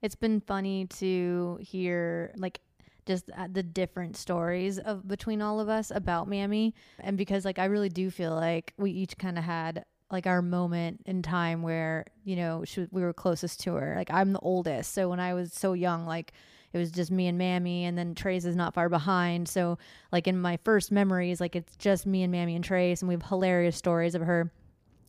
It's 0.00 0.14
been 0.14 0.40
funny 0.40 0.86
to 0.98 1.58
hear 1.60 2.32
like 2.36 2.60
just 3.08 3.30
uh, 3.36 3.48
the 3.50 3.62
different 3.62 4.16
stories 4.16 4.78
of 4.78 5.08
between 5.08 5.42
all 5.42 5.58
of 5.58 5.68
us 5.68 5.90
about 5.90 6.28
Mammie, 6.28 6.74
and 7.00 7.16
because 7.16 7.44
like 7.44 7.58
I 7.58 7.64
really 7.64 7.88
do 7.88 8.10
feel 8.10 8.34
like 8.34 8.74
we 8.76 8.92
each 8.92 9.18
kind 9.18 9.36
of 9.38 9.44
had 9.44 9.84
like 10.10 10.26
our 10.26 10.40
moment 10.40 11.02
in 11.06 11.22
time 11.22 11.62
where 11.62 12.06
you 12.24 12.36
know 12.36 12.64
she, 12.64 12.86
we 12.92 13.02
were 13.02 13.12
closest 13.12 13.60
to 13.60 13.74
her. 13.74 13.94
Like 13.96 14.10
I'm 14.12 14.32
the 14.32 14.40
oldest, 14.40 14.92
so 14.92 15.08
when 15.08 15.18
I 15.18 15.34
was 15.34 15.52
so 15.52 15.72
young, 15.72 16.06
like 16.06 16.32
it 16.72 16.78
was 16.78 16.92
just 16.92 17.10
me 17.10 17.26
and 17.26 17.38
Mammie, 17.38 17.86
and 17.86 17.96
then 17.96 18.14
Trace 18.14 18.44
is 18.44 18.54
not 18.54 18.74
far 18.74 18.88
behind. 18.88 19.48
So 19.48 19.78
like 20.12 20.28
in 20.28 20.38
my 20.38 20.58
first 20.62 20.92
memories, 20.92 21.40
like 21.40 21.56
it's 21.56 21.76
just 21.76 22.06
me 22.06 22.22
and 22.22 22.30
Mammie 22.30 22.54
and 22.54 22.64
Trace, 22.64 23.00
and 23.00 23.08
we 23.08 23.14
have 23.14 23.22
hilarious 23.22 23.76
stories 23.76 24.14
of 24.14 24.22
her 24.22 24.52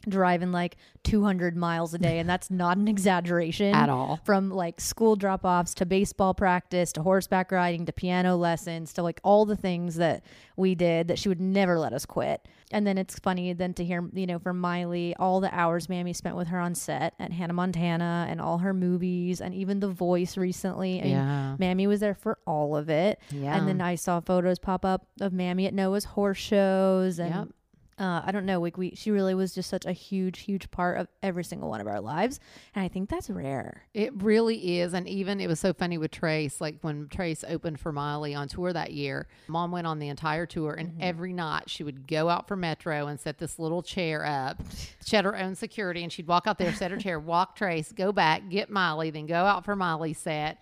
driving 0.08 0.51
like 0.51 0.77
200 1.03 1.56
miles 1.58 1.94
a 1.94 1.98
day 1.98 2.20
and 2.20 2.29
that's 2.29 2.50
not 2.50 2.77
an 2.77 2.88
exaggeration 2.88 3.74
at 3.75 3.89
all 3.89 4.20
from 4.24 4.50
like 4.50 4.79
school 4.79 5.15
drop 5.15 5.44
offs 5.44 5.74
to 5.74 5.86
baseball 5.86 6.34
practice 6.34 6.94
to 6.94 7.01
horseback 7.01 7.51
riding 7.51 7.86
to 7.86 7.91
piano 7.91 8.36
lessons 8.38 8.94
to 8.94 9.03
like 9.03 9.20
all 9.24 9.46
the 9.46 9.56
things 9.58 9.96
that 9.96 10.24
we 10.56 10.75
did 10.75 11.08
that 11.08 11.20
she 11.20 11.27
would 11.29 11.41
never 11.41 11.77
let 11.79 11.94
us 11.94 12.06
quit. 12.06 12.48
And 12.72 12.86
then 12.86 13.00
it's 13.00 13.18
funny 13.18 13.51
then 13.53 13.74
to 13.75 13.84
hear, 13.84 14.08
you 14.13 14.27
know, 14.27 14.38
from 14.38 14.60
Miley, 14.62 15.15
all 15.18 15.39
the 15.39 15.51
hours 15.56 15.89
Mammie 15.89 16.13
spent 16.13 16.36
with 16.36 16.50
her 16.50 16.60
on 16.60 16.75
set 16.75 17.15
at 17.20 17.32
Hannah 17.32 17.53
Montana 17.53 18.27
and 18.29 18.39
all 18.39 18.60
her 18.60 18.74
movies 18.75 19.41
and 19.41 19.56
even 19.56 19.79
The 19.79 19.89
Voice 19.89 20.38
recently. 20.38 21.00
I 21.00 21.03
mean, 21.03 21.12
yeah 21.13 21.56
Mammie 21.58 21.88
was 21.88 22.00
there 22.00 22.13
for 22.13 22.38
all 22.46 22.75
of 22.75 22.89
it. 22.89 23.20
yeah 23.32 23.58
And 23.58 23.68
then 23.68 23.82
I 23.82 23.96
saw 23.96 24.20
photos 24.20 24.60
pop 24.60 24.86
up 24.86 25.08
of 25.20 25.34
Mammie 25.34 25.65
at 25.65 25.74
Noah's 25.74 26.06
horse 26.06 26.38
shows 26.38 27.18
and 27.20 27.34
Yep. 27.34 27.48
Uh, 28.00 28.22
I 28.25 28.32
don't 28.32 28.46
know, 28.46 28.62
like 28.62 28.77
we 28.77 28.96
she 28.96 29.12
really 29.12 29.36
was 29.36 29.53
just 29.53 29.70
such 29.70 29.86
a 29.86 29.91
huge, 29.91 30.39
huge 30.39 30.72
part 30.72 30.98
of 30.98 31.08
every 31.22 31.44
single 31.44 31.70
one 31.70 31.82
of 31.82 31.88
our 31.88 32.00
lives. 32.00 32.39
And 32.74 32.84
I 32.84 32.88
think 32.88 33.10
that's 33.10 33.29
rare. 33.29 33.84
It 33.94 34.13
really 34.24 34.79
is. 34.79 34.94
And 34.94 35.08
even 35.08 35.41
it 35.41 35.48
was 35.48 35.60
so 35.60 35.74
funny 35.74 35.98
with 35.98 36.12
Trace, 36.12 36.62
like 36.62 36.77
when 36.82 37.10
Trace 37.10 37.44
opened 37.48 37.79
for 37.79 37.91
Miley 37.91 38.34
on 38.34 38.48
tour 38.48 38.72
that 38.72 38.94
year, 38.94 39.27
mom 39.48 39.72
went 39.72 39.86
on 39.86 40.00
the 40.00 40.08
entire 40.08 40.46
tour 40.46 40.74
and 40.74 40.94
every 41.01 41.34
night 41.34 41.70
she 41.70 41.84
would 41.84 42.08
go 42.08 42.29
out 42.29 42.48
for 42.48 42.56
Metro 42.56 43.08
and 43.08 43.20
set 43.20 43.38
this 43.38 43.60
little 43.60 43.82
chair 43.82 44.25
up. 44.25 44.62
She 45.06 45.15
had 45.15 45.25
her 45.25 45.36
own 45.36 45.56
security 45.56 46.03
and 46.03 46.12
she'd 46.12 46.27
walk 46.27 46.48
out 46.48 46.58
there, 46.58 46.74
set 46.74 46.91
her 46.91 46.98
chair, 46.98 47.20
walk 47.20 47.56
Trace, 47.56 47.91
go 47.91 48.12
back, 48.12 48.50
get 48.50 48.70
Miley, 48.70 49.10
then 49.10 49.25
go 49.25 49.44
out 49.44 49.65
for 49.65 49.75
Miley's 49.75 50.20
set. 50.20 50.60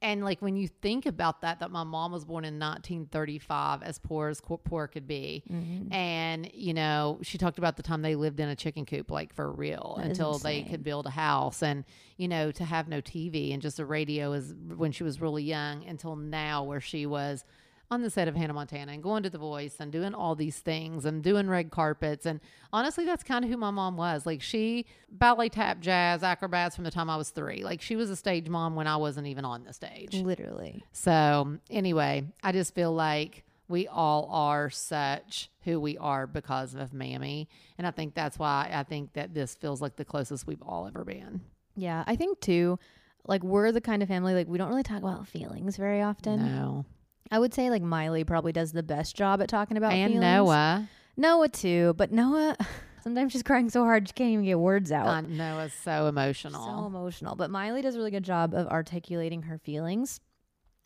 And 0.00 0.22
like 0.24 0.40
when 0.40 0.54
you 0.56 0.68
think 0.68 1.06
about 1.06 1.40
that, 1.40 1.58
that 1.60 1.72
my 1.72 1.82
mom 1.82 2.12
was 2.12 2.24
born 2.24 2.44
in 2.44 2.58
1935, 2.58 3.82
as 3.82 3.98
poor 3.98 4.28
as 4.28 4.40
poor 4.40 4.86
could 4.86 5.06
be, 5.08 5.42
Mm-hmm. 5.50 5.92
and 5.92 6.50
you 6.54 6.72
know 6.74 7.18
she 7.22 7.36
talked 7.38 7.58
about 7.58 7.76
the 7.76 7.82
time 7.82 8.02
they 8.02 8.14
lived 8.14 8.38
in 8.40 8.48
a 8.48 8.56
chicken 8.56 8.86
coop, 8.86 9.10
like 9.10 9.34
for 9.34 9.50
real, 9.50 9.94
That 9.96 10.06
until 10.06 10.38
they 10.38 10.62
could 10.62 10.84
build 10.84 11.06
a 11.06 11.10
house, 11.10 11.62
and 11.62 11.84
you 12.16 12.28
know 12.28 12.52
to 12.52 12.64
have 12.64 12.88
no 12.88 13.00
TV 13.00 13.52
and 13.52 13.60
just 13.62 13.78
a 13.80 13.84
radio 13.84 14.32
is 14.32 14.54
when 14.76 14.92
she 14.92 15.02
was 15.02 15.20
really 15.20 15.42
young 15.42 15.84
until 15.84 16.14
now, 16.16 16.62
where 16.64 16.80
she 16.80 17.04
was 17.06 17.44
on 17.90 18.02
the 18.02 18.10
set 18.10 18.28
of 18.28 18.36
Hannah 18.36 18.52
Montana 18.52 18.92
and 18.92 19.02
going 19.02 19.22
to 19.22 19.30
The 19.30 19.38
Voice 19.38 19.76
and 19.80 19.90
doing 19.90 20.14
all 20.14 20.34
these 20.34 20.58
things 20.58 21.04
and 21.04 21.22
doing 21.22 21.48
red 21.48 21.70
carpets. 21.70 22.26
And 22.26 22.40
honestly, 22.72 23.04
that's 23.04 23.22
kind 23.22 23.44
of 23.44 23.50
who 23.50 23.56
my 23.56 23.70
mom 23.70 23.96
was. 23.96 24.26
Like 24.26 24.42
she 24.42 24.86
ballet 25.10 25.48
tap 25.48 25.80
jazz 25.80 26.22
acrobats 26.22 26.74
from 26.74 26.84
the 26.84 26.90
time 26.90 27.08
I 27.08 27.16
was 27.16 27.30
three. 27.30 27.64
Like 27.64 27.80
she 27.80 27.96
was 27.96 28.10
a 28.10 28.16
stage 28.16 28.48
mom 28.48 28.74
when 28.74 28.86
I 28.86 28.96
wasn't 28.96 29.26
even 29.26 29.44
on 29.44 29.64
the 29.64 29.72
stage. 29.72 30.14
Literally. 30.14 30.84
So 30.92 31.58
anyway, 31.70 32.24
I 32.42 32.52
just 32.52 32.74
feel 32.74 32.92
like 32.92 33.44
we 33.68 33.86
all 33.86 34.28
are 34.30 34.70
such 34.70 35.50
who 35.64 35.80
we 35.80 35.96
are 35.98 36.26
because 36.26 36.74
of 36.74 36.92
Mammie. 36.92 37.48
And 37.78 37.86
I 37.86 37.90
think 37.90 38.14
that's 38.14 38.38
why 38.38 38.70
I 38.72 38.82
think 38.82 39.14
that 39.14 39.34
this 39.34 39.54
feels 39.54 39.80
like 39.80 39.96
the 39.96 40.04
closest 40.04 40.46
we've 40.46 40.62
all 40.62 40.86
ever 40.86 41.04
been. 41.04 41.42
Yeah. 41.74 42.04
I 42.06 42.16
think 42.16 42.40
too, 42.40 42.78
like 43.26 43.42
we're 43.42 43.72
the 43.72 43.80
kind 43.80 44.02
of 44.02 44.08
family 44.08 44.34
like 44.34 44.48
we 44.48 44.58
don't 44.58 44.68
really 44.68 44.82
talk 44.82 44.98
about 44.98 45.26
feelings 45.26 45.76
very 45.76 46.02
often. 46.02 46.44
No. 46.44 46.86
I 47.30 47.38
would 47.38 47.52
say 47.54 47.70
like 47.70 47.82
Miley 47.82 48.24
probably 48.24 48.52
does 48.52 48.72
the 48.72 48.82
best 48.82 49.16
job 49.16 49.40
at 49.42 49.48
talking 49.48 49.76
about 49.76 49.92
And 49.92 50.14
feelings. 50.14 50.20
Noah. 50.22 50.88
Noah 51.16 51.48
too, 51.48 51.94
but 51.96 52.12
Noah 52.12 52.56
sometimes 53.02 53.32
she's 53.32 53.42
crying 53.42 53.70
so 53.70 53.84
hard 53.84 54.08
she 54.08 54.14
can't 54.14 54.30
even 54.30 54.44
get 54.44 54.58
words 54.58 54.92
out. 54.92 55.06
God, 55.06 55.28
Noah's 55.28 55.72
so 55.72 56.06
emotional. 56.06 56.64
So 56.64 56.86
emotional. 56.86 57.34
But 57.36 57.50
Miley 57.50 57.82
does 57.82 57.94
a 57.94 57.98
really 57.98 58.10
good 58.10 58.24
job 58.24 58.54
of 58.54 58.66
articulating 58.68 59.42
her 59.42 59.58
feelings. 59.58 60.20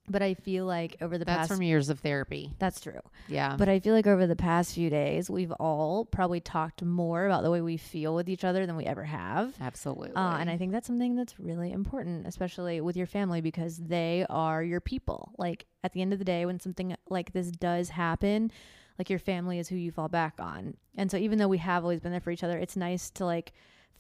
But 0.09 0.21
I 0.21 0.35
feel 0.35 0.67
like 0.67 0.97
over 1.01 1.17
the 1.17 1.25
That's 1.25 1.49
past 1.49 1.53
from 1.53 1.63
years 1.63 1.89
of 1.89 2.01
therapy. 2.01 2.53
that's 2.59 2.81
true. 2.81 3.01
Yeah. 3.29 3.55
But 3.57 3.69
I 3.69 3.79
feel 3.79 3.95
like 3.95 4.07
over 4.09 4.27
the 4.27 4.35
past 4.37 4.75
few 4.75 4.91
days, 4.91 5.31
we've 5.31 5.53
all 5.53 6.05
probably 6.05 6.41
talked 6.41 6.83
more 6.83 7.25
about 7.27 7.45
the 7.45 7.51
way 7.53 7.61
we 7.61 7.77
feel 7.77 8.15
with 8.15 8.29
each 8.29 8.45
other 8.45 8.67
than 8.67 8.77
we 8.77 8.85
ever 8.85 9.05
have. 9.05 9.55
Absolutely. 9.61 10.17
Uh, 10.17 10.39
and 10.39 10.51
I 10.51 10.57
think 10.57 10.73
that's 10.73 10.89
something 10.89 11.15
that's 11.15 11.39
really 11.39 11.71
important, 11.71 12.27
especially 12.27 12.81
with 12.81 12.97
your 12.97 13.07
family, 13.07 13.41
because 13.41 13.79
they 13.79 14.27
are 14.29 14.63
your 14.63 14.81
people. 14.81 15.33
Like 15.39 15.67
at 15.85 15.93
the 15.93 16.03
end 16.03 16.13
of 16.13 16.19
the 16.19 16.25
day, 16.25 16.47
when 16.47 16.59
something 16.59 16.97
like 17.09 17.33
this 17.33 17.53
does 17.53 17.91
happen, 17.91 18.51
like 18.99 19.09
your 19.09 19.21
family 19.21 19.61
is 19.61 19.69
who 19.69 19.77
you 19.77 19.93
fall 19.93 20.09
back 20.09 20.35
on. 20.41 20.77
And 20.97 21.11
so 21.13 21.17
even 21.17 21.39
though 21.39 21.49
we 21.49 21.59
have 21.59 21.85
always 21.85 22.01
been 22.01 22.11
there 22.11 22.21
for 22.21 22.33
each 22.33 22.45
other, 22.45 22.59
it's 22.59 22.77
nice 22.77 23.09
to 23.13 23.25
like 23.25 23.53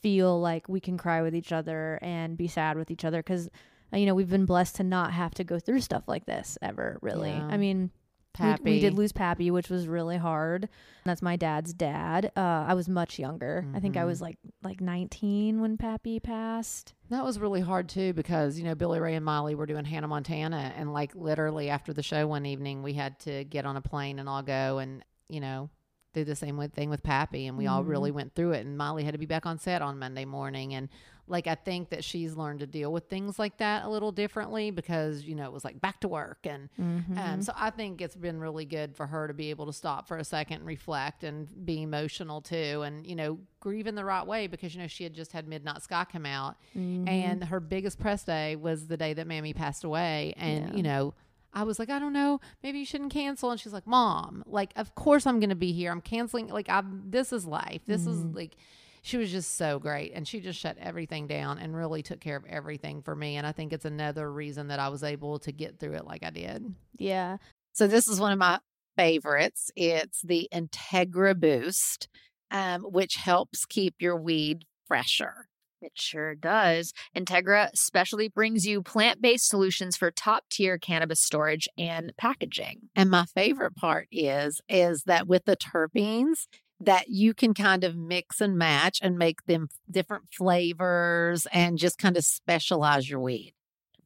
feel 0.02 0.40
like 0.40 0.68
we 0.68 0.80
can 0.80 0.98
cry 0.98 1.22
with 1.22 1.34
each 1.34 1.52
other 1.52 2.00
and 2.02 2.36
be 2.36 2.48
sad 2.48 2.76
with 2.76 2.90
each 2.90 3.04
other 3.04 3.18
because 3.22 3.48
you 3.92 4.06
know 4.06 4.14
we've 4.14 4.30
been 4.30 4.46
blessed 4.46 4.76
to 4.76 4.82
not 4.82 5.12
have 5.12 5.34
to 5.34 5.44
go 5.44 5.58
through 5.58 5.80
stuff 5.80 6.04
like 6.06 6.24
this 6.26 6.56
ever 6.62 6.98
really 7.02 7.30
Yeah. 7.30 7.48
i 7.50 7.56
mean 7.56 7.82
we- 7.84 7.90
Pappy. 8.38 8.62
We, 8.64 8.80
did 8.80 8.94
lose 8.94 9.12
Pappy, 9.12 9.50
which 9.50 9.68
was 9.68 9.86
really 9.86 10.16
hard. 10.16 10.70
That's 11.04 11.20
my 11.20 11.36
dad's 11.36 11.74
dad. 11.74 12.32
Uh, 12.34 12.64
I 12.66 12.72
was 12.72 12.88
much 12.88 13.18
younger. 13.18 13.66
I 13.74 13.78
think 13.78 13.98
I 13.98 14.04
Mhm. 14.04 14.06
was 14.06 14.22
like 14.22 14.38
like 14.62 14.80
19 14.80 15.60
when 15.60 15.76
Pappy 15.76 16.18
passed. 16.18 16.94
That 17.10 17.24
was 17.24 17.38
really 17.38 17.60
hard 17.60 17.90
too 17.90 18.14
because, 18.14 18.56
you 18.58 18.64
know, 18.64 18.74
Billy 18.74 19.00
Ray 19.00 19.16
and 19.16 19.24
Miley 19.26 19.54
were 19.54 19.66
doing 19.66 19.84
Hannah 19.84 20.08
Montana 20.08 20.72
and 20.78 20.94
like 20.94 21.14
literally 21.14 21.68
after 21.68 21.92
the 21.92 22.02
show 22.02 22.26
one 22.26 22.46
evening 22.46 22.82
we 22.82 22.94
had 22.94 23.18
to 23.20 23.44
get 23.44 23.66
on 23.66 23.76
a 23.76 23.82
plane 23.82 24.18
and 24.18 24.30
all 24.30 24.42
go 24.42 24.78
and, 24.78 25.04
you 25.28 25.40
know, 25.40 25.68
do 26.12 26.24
the 26.24 26.36
same 26.36 26.58
thing 26.70 26.90
with 26.90 27.02
Pappy 27.02 27.46
and 27.46 27.56
we 27.56 27.66
all 27.66 27.82
really 27.84 28.10
went 28.10 28.34
through 28.34 28.52
it 28.52 28.66
and 28.66 28.76
Miley 28.76 29.04
had 29.04 29.12
to 29.14 29.18
be 29.18 29.26
back 29.26 29.46
on 29.46 29.58
set 29.58 29.82
on 29.82 29.98
Monday 29.98 30.24
morning 30.24 30.74
and 30.74 30.88
like 31.28 31.46
I 31.46 31.54
think 31.54 31.90
that 31.90 32.02
she's 32.04 32.34
learned 32.36 32.60
to 32.60 32.66
deal 32.66 32.92
with 32.92 33.04
things 33.04 33.38
like 33.38 33.56
that 33.58 33.84
a 33.84 33.88
little 33.88 34.10
differently 34.10 34.70
because, 34.72 35.22
you 35.22 35.36
know, 35.36 35.44
it 35.44 35.52
was 35.52 35.64
like 35.64 35.80
back 35.80 36.00
to 36.00 36.08
work 36.08 36.38
and 36.44 36.68
Mm-hmm. 36.80 37.16
um, 37.16 37.42
so 37.42 37.52
I 37.56 37.70
think 37.70 38.02
it's 38.02 38.16
been 38.16 38.40
really 38.40 38.64
good 38.64 38.94
for 38.96 39.06
her 39.06 39.28
to 39.28 39.32
be 39.34 39.50
able 39.50 39.66
to 39.66 39.72
stop 39.72 40.08
for 40.08 40.16
a 40.18 40.24
second 40.24 40.58
and 40.58 40.66
reflect 40.66 41.22
and 41.24 41.48
be 41.64 41.82
emotional 41.82 42.40
too, 42.40 42.82
and 42.82 43.06
you 43.06 43.14
know 43.14 43.38
grieve 43.60 43.86
in 43.86 43.94
the 43.94 44.04
right 44.04 44.26
way 44.26 44.46
because 44.48 44.74
you 44.74 44.80
know 44.82 44.88
she 44.88 45.04
had 45.04 45.14
just 45.14 45.32
had 45.32 45.46
Midnight 45.48 45.82
Sky 45.82 46.04
come 46.10 46.26
out, 46.26 46.56
Mm-hmm. 46.76 47.06
and 47.08 47.44
her 47.44 47.60
biggest 47.60 47.98
press 48.00 48.24
day 48.24 48.56
was 48.56 48.86
the 48.88 48.96
day 48.96 49.14
that 49.14 49.26
Mammie 49.26 49.54
passed 49.54 49.84
away, 49.84 50.34
and 50.36 50.68
Yeah. 50.70 50.74
you 50.76 50.82
know. 50.82 51.14
I 51.52 51.64
was 51.64 51.78
like, 51.78 51.90
I 51.90 51.98
don't 51.98 52.12
know, 52.12 52.40
maybe 52.62 52.78
you 52.78 52.84
shouldn't 52.86 53.12
cancel. 53.12 53.50
And 53.50 53.60
she's 53.60 53.72
like, 53.72 53.86
Mom, 53.86 54.42
like, 54.46 54.72
of 54.76 54.94
course 54.94 55.26
I'm 55.26 55.38
going 55.38 55.50
to 55.50 55.56
be 55.56 55.72
here. 55.72 55.90
I'm 55.90 56.00
canceling. 56.00 56.48
Like, 56.48 56.68
I'm, 56.68 57.04
this 57.10 57.32
is 57.32 57.46
life. 57.46 57.82
This 57.86 58.06
is 58.06 58.24
like, 58.24 58.56
she 59.02 59.16
was 59.18 59.30
just 59.30 59.56
so 59.56 59.78
great. 59.78 60.12
And 60.14 60.26
she 60.26 60.40
just 60.40 60.58
shut 60.58 60.76
everything 60.78 61.26
down 61.26 61.58
and 61.58 61.76
really 61.76 62.02
took 62.02 62.20
care 62.20 62.36
of 62.36 62.46
everything 62.46 63.02
for 63.02 63.14
me. 63.14 63.36
And 63.36 63.46
I 63.46 63.52
think 63.52 63.72
it's 63.72 63.84
another 63.84 64.32
reason 64.32 64.68
that 64.68 64.78
I 64.78 64.88
was 64.88 65.02
able 65.02 65.38
to 65.40 65.52
get 65.52 65.78
through 65.78 65.94
it 65.94 66.06
like 66.06 66.24
I 66.24 66.30
did. 66.30 66.74
Yeah. 66.96 67.36
So 67.72 67.86
this 67.86 68.08
is 68.08 68.20
one 68.20 68.32
of 68.32 68.38
my 68.38 68.60
favorites. 68.96 69.70
It's 69.76 70.22
the 70.22 70.48
Integra 70.54 71.38
Boost, 71.38 72.08
um, 72.50 72.82
which 72.82 73.16
helps 73.16 73.64
keep 73.64 73.96
your 73.98 74.16
weed 74.16 74.64
fresher. 74.86 75.48
It 75.82 75.92
sure 75.96 76.36
does. 76.36 76.92
Integra 77.16 77.70
specially 77.74 78.28
brings 78.28 78.64
you 78.64 78.82
plant 78.82 79.20
based 79.20 79.48
solutions 79.48 79.96
for 79.96 80.12
top 80.12 80.44
tier 80.48 80.78
cannabis 80.78 81.20
storage 81.20 81.68
and 81.76 82.12
packaging. 82.16 82.88
And 82.94 83.10
my 83.10 83.24
favorite 83.24 83.74
part 83.74 84.06
is 84.12 84.60
is 84.68 85.02
that 85.04 85.26
with 85.26 85.44
the 85.44 85.56
terpenes 85.56 86.46
that 86.78 87.08
you 87.08 87.34
can 87.34 87.52
kind 87.52 87.82
of 87.82 87.96
mix 87.96 88.40
and 88.40 88.56
match 88.56 89.00
and 89.02 89.18
make 89.18 89.44
them 89.46 89.68
different 89.90 90.24
flavors 90.32 91.46
and 91.52 91.78
just 91.78 91.98
kind 91.98 92.16
of 92.16 92.24
specialize 92.24 93.10
your 93.10 93.20
weed. 93.20 93.52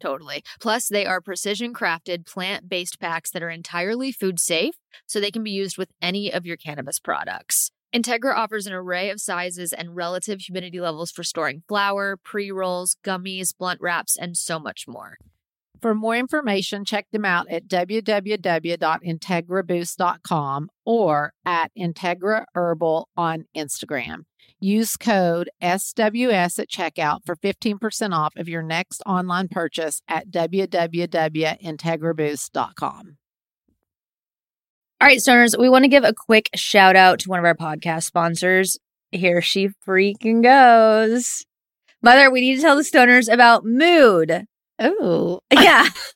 Totally. 0.00 0.42
Plus, 0.60 0.88
they 0.88 1.06
are 1.06 1.20
precision 1.20 1.72
crafted 1.72 2.26
plant 2.26 2.68
based 2.68 3.00
packs 3.00 3.30
that 3.30 3.42
are 3.42 3.50
entirely 3.50 4.12
food 4.12 4.38
safe, 4.38 4.74
so 5.06 5.20
they 5.20 5.30
can 5.30 5.42
be 5.42 5.50
used 5.50 5.78
with 5.78 5.90
any 6.02 6.32
of 6.32 6.44
your 6.46 6.56
cannabis 6.56 6.98
products. 6.98 7.70
Integra 7.96 8.36
offers 8.36 8.66
an 8.66 8.74
array 8.74 9.08
of 9.08 9.22
sizes 9.22 9.72
and 9.72 9.96
relative 9.96 10.42
humidity 10.42 10.80
levels 10.80 11.10
for 11.10 11.24
storing 11.24 11.62
flour, 11.66 12.18
pre 12.18 12.50
rolls, 12.50 12.98
gummies, 13.02 13.56
blunt 13.56 13.80
wraps, 13.80 14.18
and 14.18 14.36
so 14.36 14.58
much 14.58 14.86
more. 14.86 15.16
For 15.80 15.94
more 15.94 16.14
information, 16.14 16.84
check 16.84 17.06
them 17.10 17.24
out 17.24 17.48
at 17.48 17.68
www.integraboost.com 17.68 20.68
or 20.84 21.32
at 21.46 21.70
Integra 21.78 22.44
Herbal 22.54 23.08
on 23.16 23.46
Instagram. 23.56 24.24
Use 24.60 24.98
code 24.98 25.48
SWS 25.62 26.58
at 26.58 26.68
checkout 26.68 27.20
for 27.24 27.34
15% 27.34 28.12
off 28.12 28.34
of 28.36 28.46
your 28.46 28.62
next 28.62 29.02
online 29.06 29.48
purchase 29.48 30.02
at 30.06 30.30
www.integraboost.com. 30.30 33.16
All 35.00 35.06
right, 35.06 35.18
stoners, 35.18 35.58
we 35.58 35.68
want 35.68 35.84
to 35.84 35.88
give 35.88 36.04
a 36.04 36.14
quick 36.14 36.48
shout 36.54 36.96
out 36.96 37.18
to 37.20 37.28
one 37.28 37.38
of 37.38 37.44
our 37.44 37.54
podcast 37.54 38.04
sponsors. 38.04 38.78
Here 39.12 39.42
she 39.42 39.68
freaking 39.86 40.42
goes. 40.42 41.44
Mother, 42.02 42.30
we 42.30 42.40
need 42.40 42.56
to 42.56 42.62
tell 42.62 42.76
the 42.76 42.82
stoners 42.82 43.30
about 43.32 43.64
Mood. 43.64 44.46
Oh, 44.78 45.40
Yeah. 45.52 45.88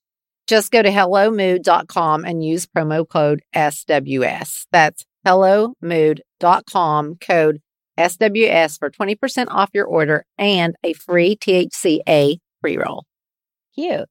Just 0.51 0.69
go 0.69 0.81
to 0.81 0.89
HelloMood.com 0.89 2.25
and 2.25 2.43
use 2.43 2.65
promo 2.65 3.07
code 3.07 3.41
SWS. 3.55 4.65
That's 4.69 5.05
HelloMood.com 5.25 7.15
code 7.21 7.61
SWS 7.97 8.77
for 8.77 8.89
20% 8.89 9.45
off 9.47 9.69
your 9.73 9.85
order 9.85 10.25
and 10.37 10.75
a 10.83 10.91
free 10.91 11.37
THCA 11.37 12.35
pre 12.59 12.77
roll. 12.77 13.05
Cute. 13.75 14.09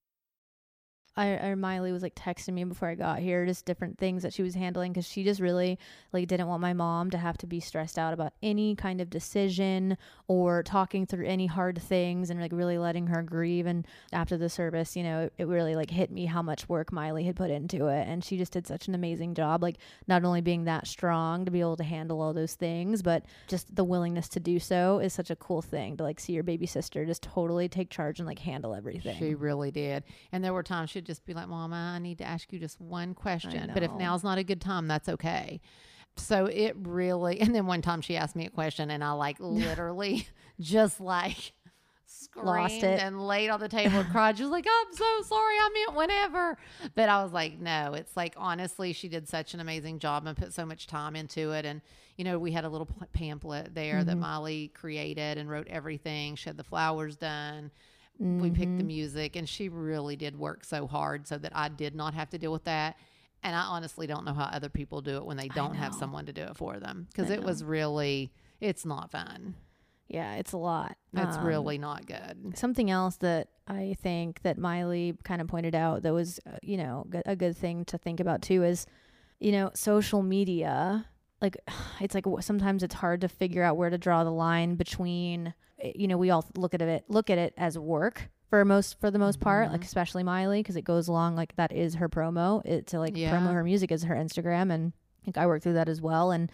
I, 1.17 1.37
I 1.39 1.55
Miley 1.57 1.93
was 1.93 2.03
like 2.03 2.15
texting 2.15 2.55
me 2.55 2.65
before 2.65 2.89
I 2.89 2.95
got 2.95 3.19
here, 3.19 3.45
just 3.45 3.65
different 3.65 3.99
things 3.99 4.23
that 4.23 4.33
she 4.33 4.43
was 4.43 4.55
handling 4.55 4.93
because 4.93 5.07
she 5.07 5.25
just 5.25 5.41
really 5.41 5.79
like 6.13 6.29
didn't 6.29 6.47
want 6.47 6.63
my 6.63 6.73
mom 6.73 7.11
to 7.11 7.19
have 7.19 7.37
to 7.39 7.47
be 7.47 7.59
stressed 7.59 7.99
out 7.99 8.15
about 8.15 8.33
any 8.43 8.77
kind 8.77 9.01
of 9.01 9.11
decision 9.11 9.99
or 10.29 10.63
talking 10.63 11.07
through 11.07 11.27
any 11.27 11.47
hard 11.47 11.81
things 11.83 12.31
and 12.31 12.41
like 12.41 12.53
really 12.53 12.79
letting 12.79 13.09
her 13.09 13.23
grieve. 13.23 13.67
And 13.67 13.87
after 14.13 14.37
the 14.37 14.49
service, 14.49 14.95
you 14.95 15.03
know, 15.03 15.23
it, 15.23 15.33
it 15.39 15.47
really 15.49 15.75
like 15.75 15.91
hit 15.91 16.13
me 16.13 16.27
how 16.27 16.43
much 16.43 16.69
work 16.69 16.93
Miley 16.93 17.25
had 17.25 17.37
put 17.37 17.51
into 17.51 17.89
it, 17.89 18.07
and 18.07 18.25
she 18.25 18.37
just 18.37 18.53
did 18.53 18.67
such 18.67 18.87
an 18.87 18.95
amazing 18.95 19.35
job. 19.35 19.63
Like 19.63 19.77
not 20.07 20.25
only 20.25 20.41
being 20.41 20.65
that 20.65 20.87
strong 20.87 21.45
to 21.45 21.51
be 21.51 21.61
able 21.61 21.77
to 21.77 21.85
handle 21.85 22.21
all 22.21 22.33
those 22.33 22.55
things, 22.55 23.03
but 23.03 23.25
just 23.49 23.75
the 23.75 23.85
willingness 23.85 24.29
to 24.29 24.41
do 24.41 24.61
so 24.61 25.01
is 25.01 25.13
such 25.13 25.31
a 25.31 25.37
cool 25.37 25.61
thing 25.61 25.97
to 25.97 26.05
like 26.05 26.21
see 26.21 26.35
your 26.35 26.45
baby 26.45 26.67
sister 26.67 27.05
just 27.05 27.23
totally 27.23 27.69
take 27.69 27.91
charge 27.91 28.21
and 28.21 28.29
like 28.29 28.39
handle 28.39 28.75
everything. 28.75 29.19
She 29.19 29.35
really 29.35 29.73
did. 29.73 30.05
And 30.31 30.45
there 30.45 30.55
were 30.55 30.63
times 30.63 30.91
she'd 31.01 31.07
just 31.07 31.25
be 31.25 31.33
like, 31.33 31.49
Mama, 31.49 31.93
I 31.97 31.99
need 31.99 32.19
to 32.19 32.25
ask 32.25 32.53
you 32.53 32.59
just 32.59 32.79
one 32.81 33.15
question. 33.15 33.71
But 33.73 33.83
if 33.83 33.93
now's 33.93 34.23
not 34.23 34.37
a 34.37 34.45
good 34.45 34.61
time, 34.61 34.87
that's 34.87 35.09
okay. 35.09 35.61
So 36.17 36.45
it 36.45 36.77
really, 36.77 37.41
and 37.41 37.55
then 37.55 37.67
one 37.67 37.81
time 37.81 38.03
she 38.03 38.17
asked 38.17 38.37
me 38.37 38.45
a 38.45 38.51
question, 38.51 38.91
and 38.91 39.03
I 39.03 39.13
like 39.13 39.37
literally 39.41 40.29
just 40.61 41.01
like 41.01 41.53
screamed 42.05 42.47
Lost 42.47 42.83
it. 42.83 43.01
and 43.01 43.27
laid 43.27 43.49
on 43.49 43.61
the 43.61 43.69
table 43.69 44.01
and 44.01 44.11
cried. 44.11 44.37
She 44.37 44.43
was 44.43 44.53
like, 44.53 44.67
"I'm 44.69 44.93
so 44.93 45.23
sorry, 45.23 45.55
I 45.57 45.71
meant 45.73 45.97
whenever." 45.97 46.59
But 46.95 47.09
I 47.09 47.23
was 47.23 47.33
like, 47.33 47.59
"No, 47.59 47.95
it's 47.95 48.15
like 48.17 48.35
honestly, 48.37 48.93
she 48.93 49.09
did 49.09 49.29
such 49.29 49.55
an 49.55 49.61
amazing 49.61 50.01
job 50.01 50.27
and 50.27 50.37
put 50.37 50.53
so 50.53 50.67
much 50.67 50.87
time 50.87 51.17
into 51.17 51.53
it." 51.53 51.65
And 51.65 51.81
you 52.19 52.25
know, 52.25 52.39
we 52.39 52.53
had 52.53 52.65
a 52.65 52.69
little 52.69 52.89
pamphlet 53.15 53.75
there 53.75 54.05
that 54.05 54.11
mm-hmm. 54.11 54.21
Miley 54.21 54.69
created 54.75 55.39
and 55.39 55.49
wrote 55.49 55.69
everything. 55.69 56.35
She 56.35 56.51
had 56.51 56.59
the 56.59 56.65
flowers 56.65 57.17
done. 57.17 57.71
We 58.21 58.51
picked 58.51 58.77
the 58.77 58.85
music, 58.85 59.35
and 59.37 59.49
she 59.49 59.71
really 59.71 60.15
did 60.15 60.39
work 60.39 60.65
so 60.65 60.87
hard 60.87 61.27
so 61.27 61.39
that 61.39 61.53
I 61.57 61.71
did 61.71 61.95
not 61.95 62.13
have 62.13 62.29
to 62.31 62.39
deal 62.39 62.53
with 62.53 62.65
that. 62.65 62.97
And 63.43 63.57
I 63.57 63.61
honestly 63.63 64.07
don't 64.07 64.27
know 64.27 64.35
how 64.35 64.45
other 64.45 64.69
people 64.69 65.01
do 65.01 65.17
it 65.17 65.25
when 65.25 65.39
they 65.39 65.49
don't 65.49 65.75
have 65.75 65.95
someone 65.95 66.27
to 66.27 66.33
do 66.33 66.43
it 66.43 66.57
for 66.57 66.79
them 66.79 67.07
because 67.11 67.31
it 67.31 67.43
was 67.43 67.65
really, 67.65 68.31
it's 68.61 68.85
not 68.85 69.11
fun. 69.11 69.55
Yeah, 70.09 70.35
it's 70.35 70.53
a 70.53 70.59
lot. 70.59 70.99
It's 71.15 71.39
Um, 71.39 71.47
really 71.47 71.79
not 71.79 72.05
good. 72.05 72.53
something 72.59 72.91
else 72.91 73.17
that 73.19 73.49
I 73.67 73.97
think 74.03 74.43
that 74.43 74.59
Miley 74.59 75.17
kind 75.25 75.41
of 75.41 75.47
pointed 75.49 75.75
out 75.75 76.03
that 76.03 76.13
was, 76.13 76.39
uh, 76.47 76.59
you 76.63 76.77
know, 76.77 77.07
a 77.25 77.35
good 77.37 77.57
thing 77.57 77.85
to 77.87 77.97
think 77.97 78.21
about 78.21 78.43
too 78.43 78.63
is, 78.65 78.87
you 79.39 79.53
know, 79.53 79.71
social 79.73 80.21
media. 80.23 81.07
Like, 81.41 81.57
it's 82.01 82.15
like 82.15 82.27
sometimes 82.41 82.83
it's 82.83 82.97
hard 82.97 83.23
to 83.23 83.29
figure 83.29 83.63
out 83.63 83.79
where 83.79 83.89
to 83.89 83.97
draw 83.97 84.25
the 84.25 84.33
line 84.33 84.75
between, 84.75 85.55
Eh, 85.81 85.93
you 85.95 86.09
know, 86.09 86.17
we 86.17 86.31
all 86.31 86.45
look 86.57 86.75
at 86.75 86.83
it 86.83 87.05
look 87.09 87.31
at 87.31 87.39
it 87.39 87.55
as 87.57 87.79
work 87.79 88.31
for 88.49 88.65
most 88.65 89.01
for 89.01 89.11
the 89.11 89.19
most 89.19 89.41
part, 89.41 89.69
like 89.69 89.81
mm-hmm. 89.81 89.87
especially 89.87 90.23
Miley 90.23 90.61
because 90.61 90.77
it 90.77 90.83
goes 90.83 91.09
along 91.09 91.37
like 91.37 91.55
that 91.57 91.73
is 91.73 91.95
her 91.97 92.09
promo. 92.09 92.65
It 92.67 92.89
to 92.89 92.99
like 92.99 93.17
Yeah. 93.17 93.35
promo 93.35 93.53
her 93.53 93.65
music 93.65 93.93
is 93.93 94.05
her 94.05 94.15
Instagram, 94.15 94.73
and 94.73 94.93
I 95.23 95.25
think 95.25 95.39
I 95.39 95.47
work 95.47 95.63
through 95.63 95.75
that 95.75 95.89
as 95.89 96.01
well. 96.01 96.31
And 96.31 96.51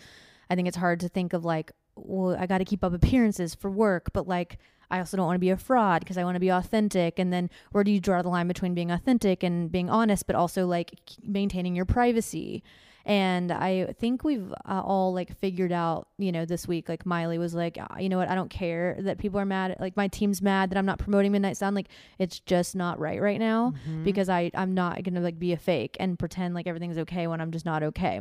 I 0.51 0.55
think 0.55 0.69
it's 0.69 0.77
hard 0.77 1.01
to 1.01 1.09
think 1.09 1.33
of 1.33 1.45
like, 1.45 1.73
well, 1.97 2.37
I 2.39 2.47
got 2.47 2.59
to 2.59 2.65
keep 2.65 2.85
up 2.85 2.93
appearances 2.93 3.55
for 3.55 3.71
work, 3.71 4.13
but 4.13 4.29
like 4.29 4.59
I 4.91 4.99
also 4.99 5.17
don't 5.17 5.27
want 5.27 5.37
to 5.37 5.41
be 5.41 5.51
a 5.51 5.57
fraud 5.57 6.01
because 6.01 6.19
I 6.19 6.25
want 6.25 6.37
to 6.37 6.41
be 6.41 6.51
authentic. 6.51 7.19
And 7.19 7.33
then 7.33 7.51
where 7.73 7.83
do 7.83 7.91
you 7.91 8.01
draw 8.01 8.23
the 8.23 8.29
line 8.29 8.47
between 8.47 8.75
being 8.75 8.91
authentic 8.91 9.43
and 9.43 9.71
being 9.71 9.91
honest, 9.91 10.27
but 10.27 10.37
also 10.37 10.67
like 10.67 10.93
maintaining 11.23 11.75
your 11.75 11.87
privacy? 11.87 12.63
And 13.07 13.53
I 13.53 13.95
think 14.01 14.25
we've 14.25 14.53
uh, 14.69 14.83
all 14.85 15.15
like 15.15 15.39
figured 15.39 15.71
out, 15.71 16.09
you 16.19 16.33
know, 16.33 16.45
this 16.45 16.67
week, 16.67 16.89
like 16.89 17.07
Miley 17.07 17.39
was 17.39 17.55
like, 17.55 17.79
"Ah, 17.81 17.99
you 17.99 18.09
know 18.09 18.19
what? 18.19 18.29
I 18.29 18.35
don't 18.35 18.51
care 18.51 18.97
that 18.99 19.19
people 19.19 19.39
are 19.39 19.47
mad. 19.47 19.77
Like 19.79 19.97
my 19.97 20.09
team's 20.09 20.43
mad 20.43 20.71
that 20.71 20.77
I'm 20.77 20.87
not 20.87 20.99
promoting 20.99 21.31
Midnight 21.31 21.57
Sky. 21.57 21.69
Like 21.69 21.87
it's 22.19 22.41
just 22.41 22.75
not 22.75 22.99
right 22.99 23.23
right 23.23 23.39
now 23.39 23.75
because 24.05 24.29
I 24.29 24.51
I'm 24.55 24.75
not 24.75 25.05
gonna 25.05 25.21
like 25.21 25.39
be 25.39 25.53
a 25.53 25.57
fake 25.57 25.97
and 26.01 26.19
pretend 26.19 26.55
like 26.55 26.67
everything's 26.67 26.99
okay 26.99 27.29
when 27.29 27.41
I'm 27.41 27.53
just 27.53 27.65
not 27.65 27.85
okay. 27.85 28.21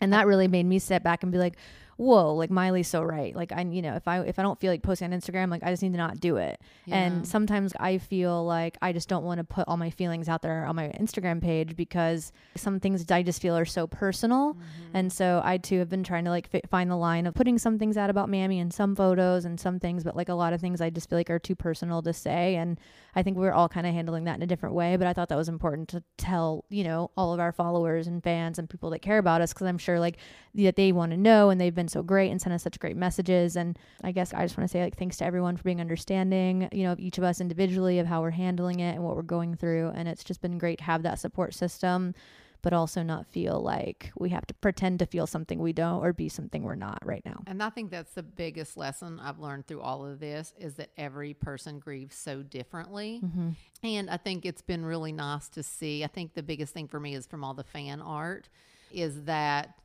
And 0.00 0.12
that 0.14 0.26
really 0.26 0.48
made 0.48 0.64
me 0.64 0.78
step 0.78 1.02
back 1.02 1.22
and 1.22 1.30
be 1.30 1.38
like, 1.38 1.56
whoa, 1.96 2.34
like 2.34 2.50
Miley's 2.50 2.88
so 2.88 3.02
right. 3.02 3.34
Like 3.34 3.52
I, 3.52 3.62
you 3.62 3.80
know, 3.80 3.94
if 3.94 4.06
I 4.06 4.20
if 4.20 4.38
I 4.38 4.42
don't 4.42 4.58
feel 4.58 4.70
like 4.70 4.82
posting 4.82 5.12
on 5.12 5.18
Instagram, 5.18 5.50
like 5.50 5.62
I 5.62 5.70
just 5.70 5.82
need 5.82 5.92
to 5.92 5.98
not 5.98 6.20
do 6.20 6.36
it. 6.36 6.60
Yeah. 6.84 6.96
And 6.96 7.26
sometimes 7.26 7.72
I 7.80 7.98
feel 7.98 8.44
like 8.44 8.76
I 8.82 8.92
just 8.92 9.08
don't 9.08 9.24
want 9.24 9.38
to 9.38 9.44
put 9.44 9.66
all 9.66 9.76
my 9.76 9.90
feelings 9.90 10.28
out 10.28 10.42
there 10.42 10.66
on 10.66 10.76
my 10.76 10.88
Instagram 11.00 11.40
page 11.40 11.74
because 11.74 12.32
some 12.54 12.80
things 12.80 13.10
I 13.10 13.22
just 13.22 13.40
feel 13.40 13.56
are 13.56 13.64
so 13.64 13.86
personal. 13.86 14.54
Mm-hmm. 14.54 14.96
And 14.96 15.12
so 15.12 15.40
I 15.42 15.56
too 15.58 15.78
have 15.78 15.88
been 15.88 16.04
trying 16.04 16.24
to 16.24 16.30
like 16.30 16.50
fi- 16.50 16.62
find 16.70 16.90
the 16.90 16.96
line 16.96 17.26
of 17.26 17.34
putting 17.34 17.58
some 17.58 17.78
things 17.78 17.96
out 17.96 18.10
about 18.10 18.28
Mammie 18.28 18.60
and 18.60 18.72
some 18.72 18.94
photos 18.94 19.44
and 19.44 19.58
some 19.58 19.80
things, 19.80 20.04
but 20.04 20.16
like 20.16 20.28
a 20.28 20.34
lot 20.34 20.52
of 20.52 20.60
things 20.60 20.80
I 20.80 20.90
just 20.90 21.08
feel 21.08 21.18
like 21.18 21.30
are 21.30 21.38
too 21.38 21.56
personal 21.56 22.02
to 22.02 22.12
say. 22.12 22.56
And 22.56 22.78
I 23.14 23.22
think 23.22 23.38
we're 23.38 23.52
all 23.52 23.68
kind 23.68 23.86
of 23.86 23.94
handling 23.94 24.24
that 24.24 24.36
in 24.36 24.42
a 24.42 24.46
different 24.46 24.74
way. 24.74 24.96
But 24.96 25.06
I 25.06 25.14
thought 25.14 25.30
that 25.30 25.38
was 25.38 25.48
important 25.48 25.88
to 25.90 26.02
tell, 26.18 26.66
you 26.68 26.84
know, 26.84 27.10
all 27.16 27.32
of 27.32 27.40
our 27.40 27.52
followers 27.52 28.06
and 28.06 28.22
fans 28.22 28.58
and 28.58 28.68
people 28.68 28.90
that 28.90 29.00
care 29.00 29.18
about 29.18 29.40
us 29.40 29.54
because 29.54 29.66
I'm 29.66 29.78
sure 29.78 29.98
like 29.98 30.18
that 30.54 30.76
they 30.76 30.92
want 30.92 31.12
to 31.12 31.16
know 31.16 31.48
and 31.48 31.58
they've 31.58 31.74
been 31.74 31.85
so 31.88 32.02
great 32.02 32.30
and 32.30 32.40
sent 32.40 32.54
us 32.54 32.62
such 32.62 32.78
great 32.78 32.96
messages. 32.96 33.56
And 33.56 33.78
I 34.02 34.12
guess 34.12 34.32
I 34.34 34.42
just 34.42 34.56
want 34.56 34.68
to 34.68 34.72
say 34.72 34.82
like 34.82 34.96
thanks 34.96 35.16
to 35.18 35.24
everyone 35.24 35.56
for 35.56 35.62
being 35.62 35.80
understanding, 35.80 36.68
you 36.72 36.84
know, 36.84 36.92
of 36.92 37.00
each 37.00 37.18
of 37.18 37.24
us 37.24 37.40
individually 37.40 37.98
of 37.98 38.06
how 38.06 38.20
we're 38.22 38.30
handling 38.30 38.80
it 38.80 38.94
and 38.94 39.04
what 39.04 39.16
we're 39.16 39.22
going 39.22 39.56
through. 39.56 39.92
And 39.94 40.08
it's 40.08 40.24
just 40.24 40.40
been 40.40 40.58
great 40.58 40.78
to 40.78 40.84
have 40.84 41.02
that 41.02 41.18
support 41.18 41.54
system. 41.54 42.14
But 42.62 42.72
also 42.72 43.04
not 43.04 43.26
feel 43.28 43.60
like 43.60 44.10
we 44.18 44.30
have 44.30 44.44
to 44.48 44.54
pretend 44.54 44.98
to 44.98 45.06
feel 45.06 45.28
something 45.28 45.60
we 45.60 45.72
don't 45.72 46.02
or 46.02 46.12
be 46.12 46.28
something 46.28 46.64
we're 46.64 46.74
not 46.74 46.98
right 47.04 47.22
now. 47.24 47.44
And 47.46 47.62
I 47.62 47.70
think 47.70 47.92
that's 47.92 48.14
the 48.14 48.24
biggest 48.24 48.76
lesson 48.76 49.20
I've 49.20 49.38
learned 49.38 49.68
through 49.68 49.82
all 49.82 50.04
of 50.04 50.18
this 50.18 50.52
is 50.58 50.74
that 50.76 50.90
every 50.96 51.32
person 51.32 51.78
grieves 51.78 52.16
so 52.16 52.42
differently. 52.42 53.20
Mm-hmm. 53.22 53.50
And 53.84 54.10
I 54.10 54.16
think 54.16 54.44
it's 54.44 54.62
been 54.62 54.84
really 54.84 55.12
nice 55.12 55.48
to 55.50 55.62
see. 55.62 56.02
I 56.02 56.08
think 56.08 56.34
the 56.34 56.42
biggest 56.42 56.74
thing 56.74 56.88
for 56.88 56.98
me 56.98 57.14
is 57.14 57.24
from 57.24 57.44
all 57.44 57.54
the 57.54 57.62
fan 57.62 58.00
art 58.00 58.48
is 58.90 59.22
that 59.24 59.78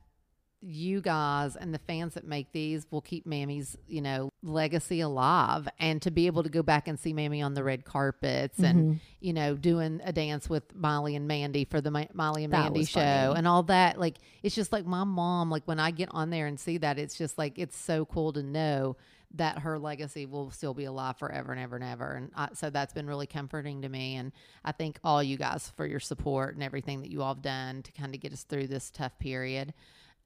you 0.64 1.02
guys 1.02 1.56
and 1.56 1.74
the 1.74 1.80
fans 1.80 2.14
that 2.14 2.24
make 2.26 2.52
these 2.52 2.86
will 2.92 3.02
keep 3.02 3.26
Mammie's, 3.26 3.76
you 3.88 4.00
know, 4.02 4.30
legacy 4.44 5.00
alive 5.02 5.68
and 5.80 6.02
to 6.04 6.12
be 6.12 6.28
able 6.28 6.44
to 6.44 6.50
go 6.50 6.62
back 6.62 6.88
and 6.88 7.00
see 7.00 7.14
Mammie 7.14 7.42
on 7.42 7.54
the 7.56 7.64
red 7.64 7.84
carpets 7.84 8.58
Mm-hmm. 8.60 8.66
and, 8.66 9.00
you 9.20 9.34
know, 9.34 9.56
doing 9.56 10.02
a 10.04 10.14
dance 10.14 10.50
with 10.50 10.64
Miley 10.76 11.16
and 11.16 11.28
Mandy 11.28 11.66
for 11.66 11.82
the 11.82 11.90
Ma- 11.90 12.06
Miley 12.14 12.44
and 12.44 12.54
That 12.54 12.66
Mandy 12.74 12.86
show 12.86 13.00
funny. 13.00 13.38
and 13.40 13.48
all 13.48 13.64
that. 13.64 14.00
Like, 14.00 14.18
it's 14.44 14.54
just 14.56 14.72
like 14.72 14.86
my 14.86 15.04
mom, 15.04 15.50
like 15.50 15.64
when 15.66 15.80
I 15.80 15.90
get 15.92 16.10
on 16.12 16.30
there 16.30 16.46
and 16.46 16.60
see 16.60 16.78
that, 16.78 17.00
it's 17.00 17.18
just 17.18 17.38
like, 17.38 17.58
it's 17.58 17.78
so 17.78 18.06
cool 18.06 18.32
to 18.34 18.44
know 18.44 18.98
that 19.36 19.60
her 19.60 19.80
legacy 19.80 20.26
will 20.26 20.52
still 20.52 20.74
be 20.74 20.84
alive 20.84 21.18
forever 21.18 21.54
and 21.54 21.62
ever 21.62 21.78
and 21.78 21.86
ever. 21.86 22.12
And 22.12 22.32
I, 22.36 22.50
so 22.54 22.70
that's 22.70 22.94
been 22.94 23.08
really 23.08 23.28
comforting 23.28 23.82
to 23.84 23.90
me. 23.90 24.16
And 24.18 24.32
I 24.66 24.74
thank 24.74 25.00
all 25.04 25.24
you 25.24 25.38
guys 25.38 25.72
for 25.78 25.86
your 25.88 26.02
support 26.02 26.54
and 26.54 26.62
everything 26.62 27.02
that 27.02 27.10
you 27.10 27.22
all 27.22 27.34
have 27.34 27.42
done 27.42 27.82
to 27.84 27.92
kind 27.94 28.14
of 28.14 28.20
get 28.20 28.34
us 28.34 28.44
through 28.44 28.68
this 28.68 28.92
tough 28.92 29.18
period. 29.20 29.74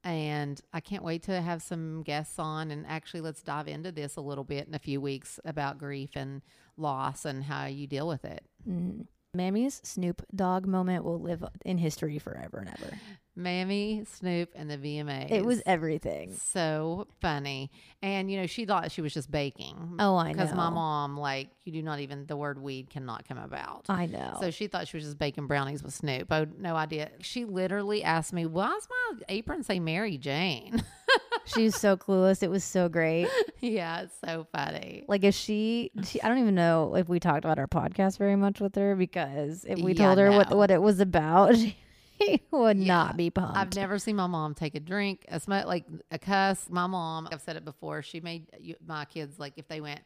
And 0.04 0.60
I 0.72 0.80
can't 0.80 1.02
wait 1.02 1.24
to 1.24 1.40
have 1.40 1.62
some 1.62 2.02
guests 2.02 2.38
on. 2.38 2.70
And 2.70 2.86
actually, 2.86 3.20
let's 3.22 3.42
dive 3.42 3.68
into 3.68 3.90
this 3.90 4.16
a 4.16 4.20
little 4.20 4.44
bit 4.44 4.68
in 4.68 4.74
a 4.74 4.78
few 4.78 5.00
weeks 5.00 5.40
about 5.44 5.78
grief 5.78 6.10
and 6.14 6.42
loss 6.76 7.24
and 7.24 7.44
how 7.44 7.66
you 7.66 7.86
deal 7.86 8.06
with 8.06 8.24
it. 8.24 8.44
Mm. 8.68 9.06
Mammie's 9.36 9.80
Snoop 9.84 10.22
Dogg 10.34 10.66
moment 10.66 11.04
will 11.04 11.20
live 11.20 11.44
in 11.64 11.78
history 11.78 12.18
forever 12.18 12.58
and 12.58 12.68
ever. 12.68 12.98
Mammie, 13.36 14.04
Snoop, 14.06 14.50
and 14.54 14.70
the 14.70 14.78
VMAs. 14.78 15.30
It 15.30 15.44
was 15.44 15.62
everything. 15.66 16.32
so 16.32 17.06
funny. 17.20 17.70
And, 18.02 18.30
you 18.30 18.40
know, 18.40 18.46
she 18.46 18.64
thought 18.64 18.90
she 18.90 19.02
was 19.02 19.12
just 19.12 19.30
baking. 19.30 19.96
Oh, 19.98 20.16
I 20.16 20.32
Because 20.32 20.54
my 20.54 20.70
mom, 20.70 21.18
like, 21.18 21.50
you 21.64 21.72
do 21.72 21.82
not 21.82 22.00
even, 22.00 22.26
the 22.26 22.36
word 22.36 22.58
weed 22.58 22.88
cannot 22.88 23.28
come 23.28 23.36
about. 23.36 23.84
I 23.90 24.06
know. 24.06 24.38
So 24.40 24.50
she 24.50 24.68
thought 24.68 24.88
she 24.88 24.96
was 24.96 25.04
just 25.04 25.18
baking 25.18 25.48
brownies 25.48 25.82
with 25.82 25.92
Snoop. 25.92 26.32
I 26.32 26.38
had 26.38 26.58
no 26.58 26.76
idea. 26.76 27.10
She 27.20 27.44
literally 27.44 28.02
asked 28.02 28.32
me, 28.32 28.46
why 28.46 28.68
does 28.68 28.88
my 28.88 29.24
apron 29.28 29.62
say 29.62 29.80
Mary 29.80 30.16
Jane? 30.16 30.82
she 31.46 31.64
was 31.64 31.74
so 31.76 31.96
clueless. 31.96 32.42
It 32.42 32.50
was 32.50 32.64
so 32.64 32.88
great. 32.88 33.28
yeah, 33.60 34.02
it's 34.02 34.14
so 34.24 34.46
funny. 34.52 35.04
Like 35.08 35.24
if 35.24 35.34
she, 35.34 35.90
she, 36.04 36.20
I 36.22 36.28
don't 36.28 36.38
even 36.38 36.54
know 36.54 36.94
if 36.96 37.08
we 37.08 37.18
talked 37.20 37.44
about 37.44 37.58
our 37.58 37.66
podcast 37.68 38.18
very 38.18 38.36
much 38.36 38.60
with 38.60 38.74
her 38.76 38.94
because 38.96 39.64
if 39.64 39.78
we 39.78 39.92
Yeah, 39.92 40.06
told 40.06 40.18
her 40.18 40.30
what 40.32 40.50
no. 40.50 40.56
what 40.56 40.70
it 40.70 40.82
was 40.82 41.00
about, 41.00 41.56
she 41.56 42.42
would 42.50 42.78
Yeah. 42.78 42.86
not 42.86 43.16
be 43.16 43.30
pumped. 43.30 43.56
I've 43.56 43.74
never 43.74 43.98
seen 43.98 44.16
my 44.16 44.26
mom 44.26 44.54
take 44.54 44.74
a 44.74 44.80
drink, 44.80 45.24
a 45.28 45.38
sm- 45.40 45.52
like 45.66 45.84
a 46.10 46.18
cuss. 46.18 46.66
My 46.70 46.86
mom, 46.86 47.28
I've 47.30 47.42
said 47.42 47.56
it 47.56 47.64
before, 47.64 48.02
she 48.02 48.20
made 48.20 48.46
my 48.86 49.04
kids 49.04 49.38
like 49.38 49.54
if 49.56 49.68
they 49.68 49.80
went 49.80 50.00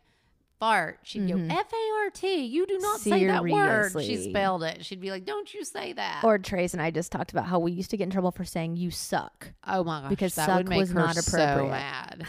fart, 0.61 1.01
she'd 1.03 1.23
Mhm. 1.23 1.49
go 1.49 1.55
F 1.57 1.73
A 1.73 2.03
R 2.05 2.11
T. 2.11 2.45
You 2.45 2.67
do 2.67 2.79
not 2.79 3.01
say 3.01 3.27
that 3.27 3.43
word. 3.45 3.93
She 4.05 4.17
spelled 4.31 4.63
it. 4.63 4.85
She'd 4.85 5.01
be 5.01 5.11
like, 5.11 5.25
"Don't 5.25 5.53
you 5.53 5.65
say 5.65 5.93
that?" 5.95 6.23
Or 6.23 6.39
Trace 6.39 6.73
and 6.75 6.81
I 6.83 6.91
just 6.93 7.11
talked 7.11 7.33
about 7.33 7.47
how 7.47 7.59
we 7.59 7.73
used 7.73 7.91
to 7.91 7.97
get 7.97 8.05
in 8.05 8.11
trouble 8.11 8.31
for 8.31 8.45
saying 8.45 8.77
"you 8.77 8.91
suck." 8.93 9.53
oh 9.67 9.83
my 9.83 10.03
gosh, 10.03 10.11
because 10.11 10.35
that 10.37 10.47
suck 10.47 10.59
would 10.59 10.69
make 10.69 10.79
was 10.79 10.91
her 10.93 11.01
not 11.01 11.17
so 11.17 11.37
appropriate. 11.43 11.71
mad. 11.71 12.27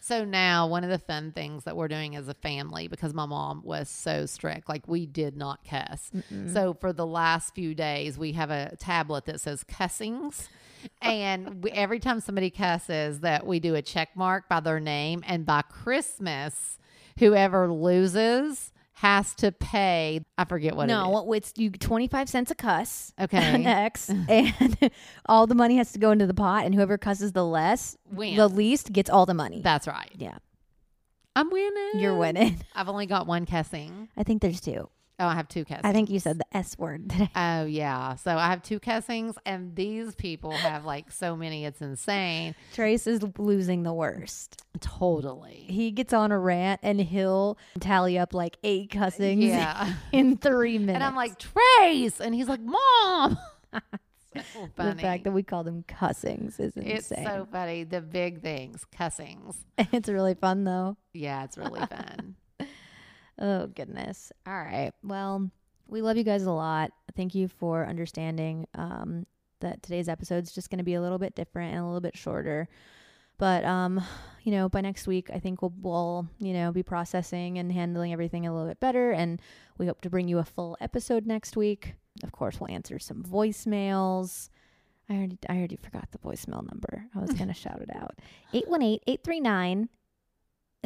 So 0.00 0.22
now 0.22 0.66
one 0.66 0.84
of 0.84 0.90
the 0.90 0.98
fun 0.98 1.32
things 1.32 1.64
that 1.64 1.78
we're 1.78 1.88
doing 1.88 2.14
as 2.14 2.28
a 2.28 2.34
family 2.34 2.88
because 2.88 3.14
my 3.14 3.24
mom 3.24 3.62
was 3.64 3.88
so 3.88 4.26
strict, 4.26 4.68
like 4.68 4.86
we 4.86 5.06
did 5.06 5.34
not 5.34 5.64
cuss. 5.64 6.10
So 6.52 6.74
for 6.74 6.92
the 6.92 7.06
last 7.06 7.54
few 7.54 7.74
days, 7.74 8.18
we 8.18 8.32
have 8.32 8.50
a 8.50 8.76
tablet 8.78 9.24
that 9.24 9.40
says 9.40 9.64
cussings. 9.64 10.50
and 11.00 11.64
we, 11.64 11.70
every 11.70 11.98
time 12.00 12.20
somebody 12.20 12.50
cusses, 12.50 13.20
that 13.20 13.46
we 13.46 13.58
do 13.60 13.74
a 13.76 13.80
check 13.80 14.10
mark 14.14 14.46
by 14.46 14.60
their 14.60 14.78
name, 14.78 15.24
and 15.26 15.46
by 15.46 15.62
Christmas, 15.62 16.78
whoever 17.18 17.70
loses 17.72 18.72
has 18.94 19.34
to 19.36 19.52
pay. 19.52 20.24
I 20.38 20.44
forget 20.44 20.76
what. 20.76 20.86
no, 20.86 21.30
it 21.32 21.36
it's 21.36 21.52
you 21.56 21.70
twenty 21.70 22.06
five 22.08 22.28
cents 22.28 22.50
a 22.50 22.54
cuss. 22.54 23.12
Okay. 23.20 23.36
An 23.54 23.66
X, 23.66 24.08
and 24.28 24.90
all 25.26 25.46
the 25.46 25.54
money 25.54 25.76
has 25.76 25.92
to 25.92 25.98
go 25.98 26.10
into 26.10 26.26
the 26.26 26.34
pot, 26.34 26.64
and 26.64 26.74
whoever 26.74 26.96
cusses 26.96 27.32
the 27.32 27.44
less, 27.44 27.96
Wins. 28.10 28.36
the 28.36 28.48
least, 28.48 28.92
gets 28.92 29.10
all 29.10 29.26
the 29.26 29.34
money. 29.34 29.60
That's 29.62 29.86
right. 29.86 30.10
yeah, 30.16 30.38
I'm 31.36 31.50
winning. 31.50 31.92
you're 31.96 32.16
winning. 32.16 32.60
I've 32.74 32.88
only 32.88 33.06
got 33.06 33.26
one 33.26 33.46
cussing. 33.46 34.08
I 34.16 34.22
think 34.22 34.40
there's 34.42 34.60
two. 34.60 34.88
Oh, 35.20 35.26
I 35.28 35.34
have 35.34 35.46
two 35.48 35.64
cussings. 35.64 35.82
I 35.84 35.92
think 35.92 36.10
you 36.10 36.18
said 36.18 36.38
the 36.38 36.56
S 36.56 36.76
word 36.76 37.08
today. 37.10 37.30
Oh 37.36 37.64
yeah. 37.66 38.16
So 38.16 38.36
I 38.36 38.48
have 38.48 38.62
two 38.62 38.80
cussings 38.80 39.36
and 39.46 39.74
these 39.76 40.14
people 40.16 40.50
have 40.50 40.84
like 40.84 41.12
so 41.12 41.36
many 41.36 41.64
it's 41.64 41.80
insane. 41.80 42.54
Trace 42.72 43.06
is 43.06 43.20
losing 43.38 43.84
the 43.84 43.92
worst. 43.92 44.62
Totally. 44.80 45.66
He 45.68 45.90
gets 45.92 46.12
on 46.12 46.32
a 46.32 46.38
rant 46.38 46.80
and 46.82 47.00
he'll 47.00 47.58
tally 47.78 48.18
up 48.18 48.34
like 48.34 48.56
eight 48.64 48.90
cussings 48.90 49.44
Yeah. 49.44 49.94
in 50.12 50.36
three 50.36 50.78
minutes. 50.78 50.94
And 50.96 51.04
I'm 51.04 51.14
like, 51.14 51.38
Trace 51.38 52.20
and 52.20 52.34
he's 52.34 52.48
like, 52.48 52.60
Mom 52.60 53.38
so 54.34 54.68
funny. 54.76 54.94
The 54.94 55.00
fact 55.00 55.24
that 55.24 55.30
we 55.32 55.44
call 55.44 55.62
them 55.62 55.84
cussings 55.86 56.58
is 56.58 56.76
insane. 56.76 56.96
it's 56.96 57.08
so 57.08 57.46
funny. 57.52 57.84
The 57.84 58.00
big 58.00 58.42
things, 58.42 58.84
cussings. 58.96 59.64
it's 59.78 60.08
really 60.08 60.34
fun 60.34 60.64
though. 60.64 60.96
Yeah, 61.12 61.44
it's 61.44 61.56
really 61.56 61.80
fun. 61.86 62.34
Oh, 63.38 63.66
goodness. 63.66 64.32
All 64.46 64.54
right. 64.54 64.92
Well, 65.02 65.50
we 65.88 66.02
love 66.02 66.16
you 66.16 66.24
guys 66.24 66.44
a 66.44 66.52
lot. 66.52 66.90
Thank 67.16 67.34
you 67.34 67.48
for 67.48 67.86
understanding 67.86 68.66
um, 68.74 69.26
that 69.60 69.82
today's 69.82 70.08
episode 70.08 70.44
is 70.44 70.52
just 70.52 70.70
going 70.70 70.78
to 70.78 70.84
be 70.84 70.94
a 70.94 71.00
little 71.00 71.18
bit 71.18 71.34
different 71.34 71.72
and 71.72 71.82
a 71.82 71.86
little 71.86 72.00
bit 72.00 72.16
shorter. 72.16 72.68
But, 73.36 73.64
um, 73.64 74.00
you 74.44 74.52
know, 74.52 74.68
by 74.68 74.80
next 74.80 75.08
week, 75.08 75.28
I 75.32 75.40
think 75.40 75.60
we'll, 75.60 75.74
we'll, 75.80 76.28
you 76.38 76.52
know, 76.52 76.70
be 76.70 76.84
processing 76.84 77.58
and 77.58 77.72
handling 77.72 78.12
everything 78.12 78.46
a 78.46 78.52
little 78.52 78.68
bit 78.68 78.78
better. 78.78 79.10
And 79.10 79.42
we 79.76 79.86
hope 79.86 80.00
to 80.02 80.10
bring 80.10 80.28
you 80.28 80.38
a 80.38 80.44
full 80.44 80.76
episode 80.80 81.26
next 81.26 81.56
week. 81.56 81.94
Of 82.22 82.30
course, 82.30 82.60
we'll 82.60 82.70
answer 82.70 83.00
some 83.00 83.24
voicemails. 83.24 84.50
I 85.08 85.14
already, 85.14 85.38
I 85.48 85.56
already 85.56 85.76
forgot 85.76 86.08
the 86.12 86.18
voicemail 86.18 86.66
number. 86.66 87.06
I 87.14 87.18
was 87.18 87.32
going 87.32 87.48
to 87.48 87.54
shout 87.54 87.82
it 87.82 87.90
out 87.94 88.18
818 88.52 89.00
839 89.06 89.88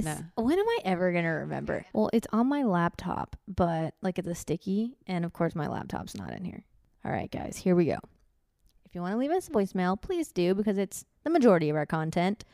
No. 0.05 0.43
when 0.43 0.59
am 0.59 0.69
I 0.69 0.79
ever 0.85 1.13
going 1.13 1.25
to 1.25 1.31
remember? 1.31 1.85
Well, 1.93 2.11
it's 2.13 2.27
on 2.33 2.47
my 2.49 2.63
laptop, 2.63 3.37
but 3.47 3.95
like 4.03 4.19
it's 4.19 4.29
a 4.29 4.35
sticky. 4.35 4.97
And 5.07 5.25
of 5.25 5.33
course, 5.33 5.55
my 5.55 5.69
laptop's 5.69 6.15
not 6.15 6.33
in 6.33 6.45
here. 6.45 6.65
All 7.05 7.13
right, 7.13 7.31
guys, 7.31 7.57
here 7.57 7.75
we 7.75 7.87
go. 7.87 7.99
If 8.85 8.95
you 8.95 9.01
want 9.03 9.13
to 9.13 9.19
leave 9.19 9.31
us 9.31 9.49
a 9.49 9.51
voicemail, 9.51 10.01
please 10.01 10.33
do 10.33 10.55
because 10.55 10.79
it's 10.79 11.05
the 11.25 11.31
majority 11.31 11.69
of 11.69 11.77
our 11.77 11.87
content. 11.87 12.45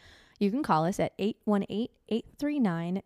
You 0.41 0.51
can 0.51 0.63
call 0.63 0.85
us 0.85 0.99
at 0.99 1.13
818 1.19 1.89
839 2.09 3.03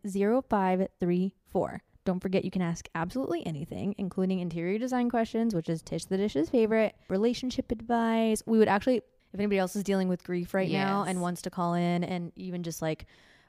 0534. 0.48 1.82
Don't 2.04 2.20
forget, 2.20 2.44
you 2.44 2.50
can 2.50 2.62
ask 2.62 2.88
absolutely 2.94 3.46
anything, 3.46 3.94
including 3.98 4.38
interior 4.40 4.78
design 4.78 5.10
questions, 5.10 5.54
which 5.54 5.68
is 5.68 5.82
Tish 5.82 6.06
the 6.06 6.16
Dish's 6.16 6.48
favorite, 6.48 6.94
relationship 7.08 7.70
advice. 7.70 8.42
We 8.46 8.58
would 8.58 8.68
actually, 8.68 8.96
if 8.96 9.34
anybody 9.34 9.58
else 9.58 9.76
is 9.76 9.82
dealing 9.84 10.08
with 10.08 10.24
grief 10.24 10.54
right 10.54 10.70
now 10.70 11.04
and 11.06 11.20
wants 11.20 11.42
to 11.42 11.50
call 11.50 11.74
in 11.74 12.04
and 12.04 12.32
even 12.34 12.62
just 12.62 12.80
like 12.80 13.04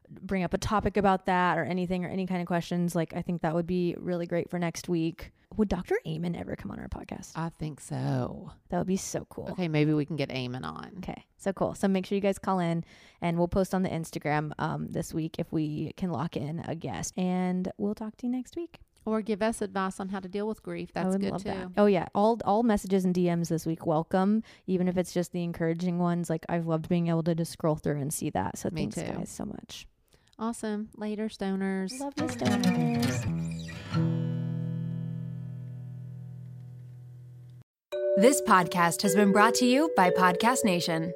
bring 0.09 0.43
up 0.43 0.53
a 0.53 0.57
topic 0.57 0.97
about 0.97 1.25
that 1.27 1.57
or 1.57 1.63
anything 1.63 2.05
or 2.05 2.09
any 2.09 2.25
kind 2.25 2.41
of 2.41 2.47
questions, 2.47 2.95
like 2.95 3.13
I 3.15 3.21
think 3.21 3.41
that 3.41 3.53
would 3.53 3.67
be 3.67 3.95
really 3.97 4.25
great 4.25 4.49
for 4.49 4.59
next 4.59 4.89
week. 4.89 5.31
Would 5.57 5.67
Dr. 5.67 5.97
Eamon 6.05 6.39
ever 6.39 6.55
come 6.55 6.71
on 6.71 6.79
our 6.79 6.87
podcast? 6.87 7.31
I 7.35 7.49
think 7.49 7.79
so. 7.79 8.51
That 8.69 8.77
would 8.77 8.87
be 8.87 8.97
so 8.97 9.25
cool. 9.29 9.49
Okay, 9.51 9.67
maybe 9.67 9.93
we 9.93 10.05
can 10.05 10.15
get 10.15 10.29
Eamon 10.29 10.63
on. 10.63 10.91
Okay, 10.99 11.25
so 11.37 11.51
cool. 11.53 11.73
So 11.73 11.87
make 11.87 12.05
sure 12.05 12.15
you 12.15 12.21
guys 12.21 12.37
call 12.37 12.59
in, 12.59 12.83
and 13.21 13.37
we'll 13.37 13.47
post 13.47 13.73
on 13.73 13.81
the 13.81 13.89
Instagram 13.89 14.51
um, 14.59 14.87
this 14.89 15.13
week 15.13 15.37
if 15.39 15.51
we 15.51 15.91
can 15.97 16.11
lock 16.11 16.37
in 16.37 16.63
a 16.67 16.75
guest. 16.75 17.13
And 17.17 17.71
we'll 17.77 17.95
talk 17.95 18.15
to 18.17 18.27
you 18.27 18.31
next 18.31 18.55
week. 18.55 18.79
Or 19.05 19.21
give 19.21 19.41
us 19.41 19.61
advice 19.61 19.99
on 19.99 20.09
how 20.09 20.19
to 20.19 20.27
deal 20.27 20.47
with 20.47 20.61
grief. 20.61 20.91
That's 20.93 21.17
good 21.17 21.31
love 21.31 21.43
too. 21.43 21.49
that. 21.49 21.67
Oh 21.77 21.87
yeah, 21.87 22.07
all 22.13 22.39
all 22.45 22.61
messages 22.61 23.05
and 23.05 23.15
DMs 23.15 23.47
this 23.47 23.65
week 23.65 23.85
welcome, 23.87 24.43
even 24.67 24.87
if 24.87 24.97
it's 24.97 25.13
just 25.13 25.31
the 25.31 25.43
encouraging 25.43 25.97
ones. 25.97 26.29
Like 26.29 26.45
I've 26.47 26.67
loved 26.67 26.89
being 26.89 27.07
able 27.07 27.23
to 27.23 27.33
just 27.33 27.51
scroll 27.51 27.75
through 27.75 27.99
and 27.99 28.13
see 28.13 28.29
that. 28.31 28.57
So 28.59 28.69
Me 28.71 28.81
thanks 28.83 28.95
too. 28.95 29.17
guys 29.17 29.29
so 29.29 29.45
much. 29.45 29.87
Awesome. 30.39 30.89
Later, 30.95 31.27
stoners. 31.27 31.99
Love 31.99 32.13
you, 32.17 32.23
stoners. 32.23 33.25
This 38.17 38.41
podcast 38.41 39.01
has 39.01 39.15
been 39.15 39.31
brought 39.31 39.53
to 39.55 39.65
you 39.65 39.91
by 39.95 40.09
Podcast 40.09 40.63
Nation. 40.63 41.13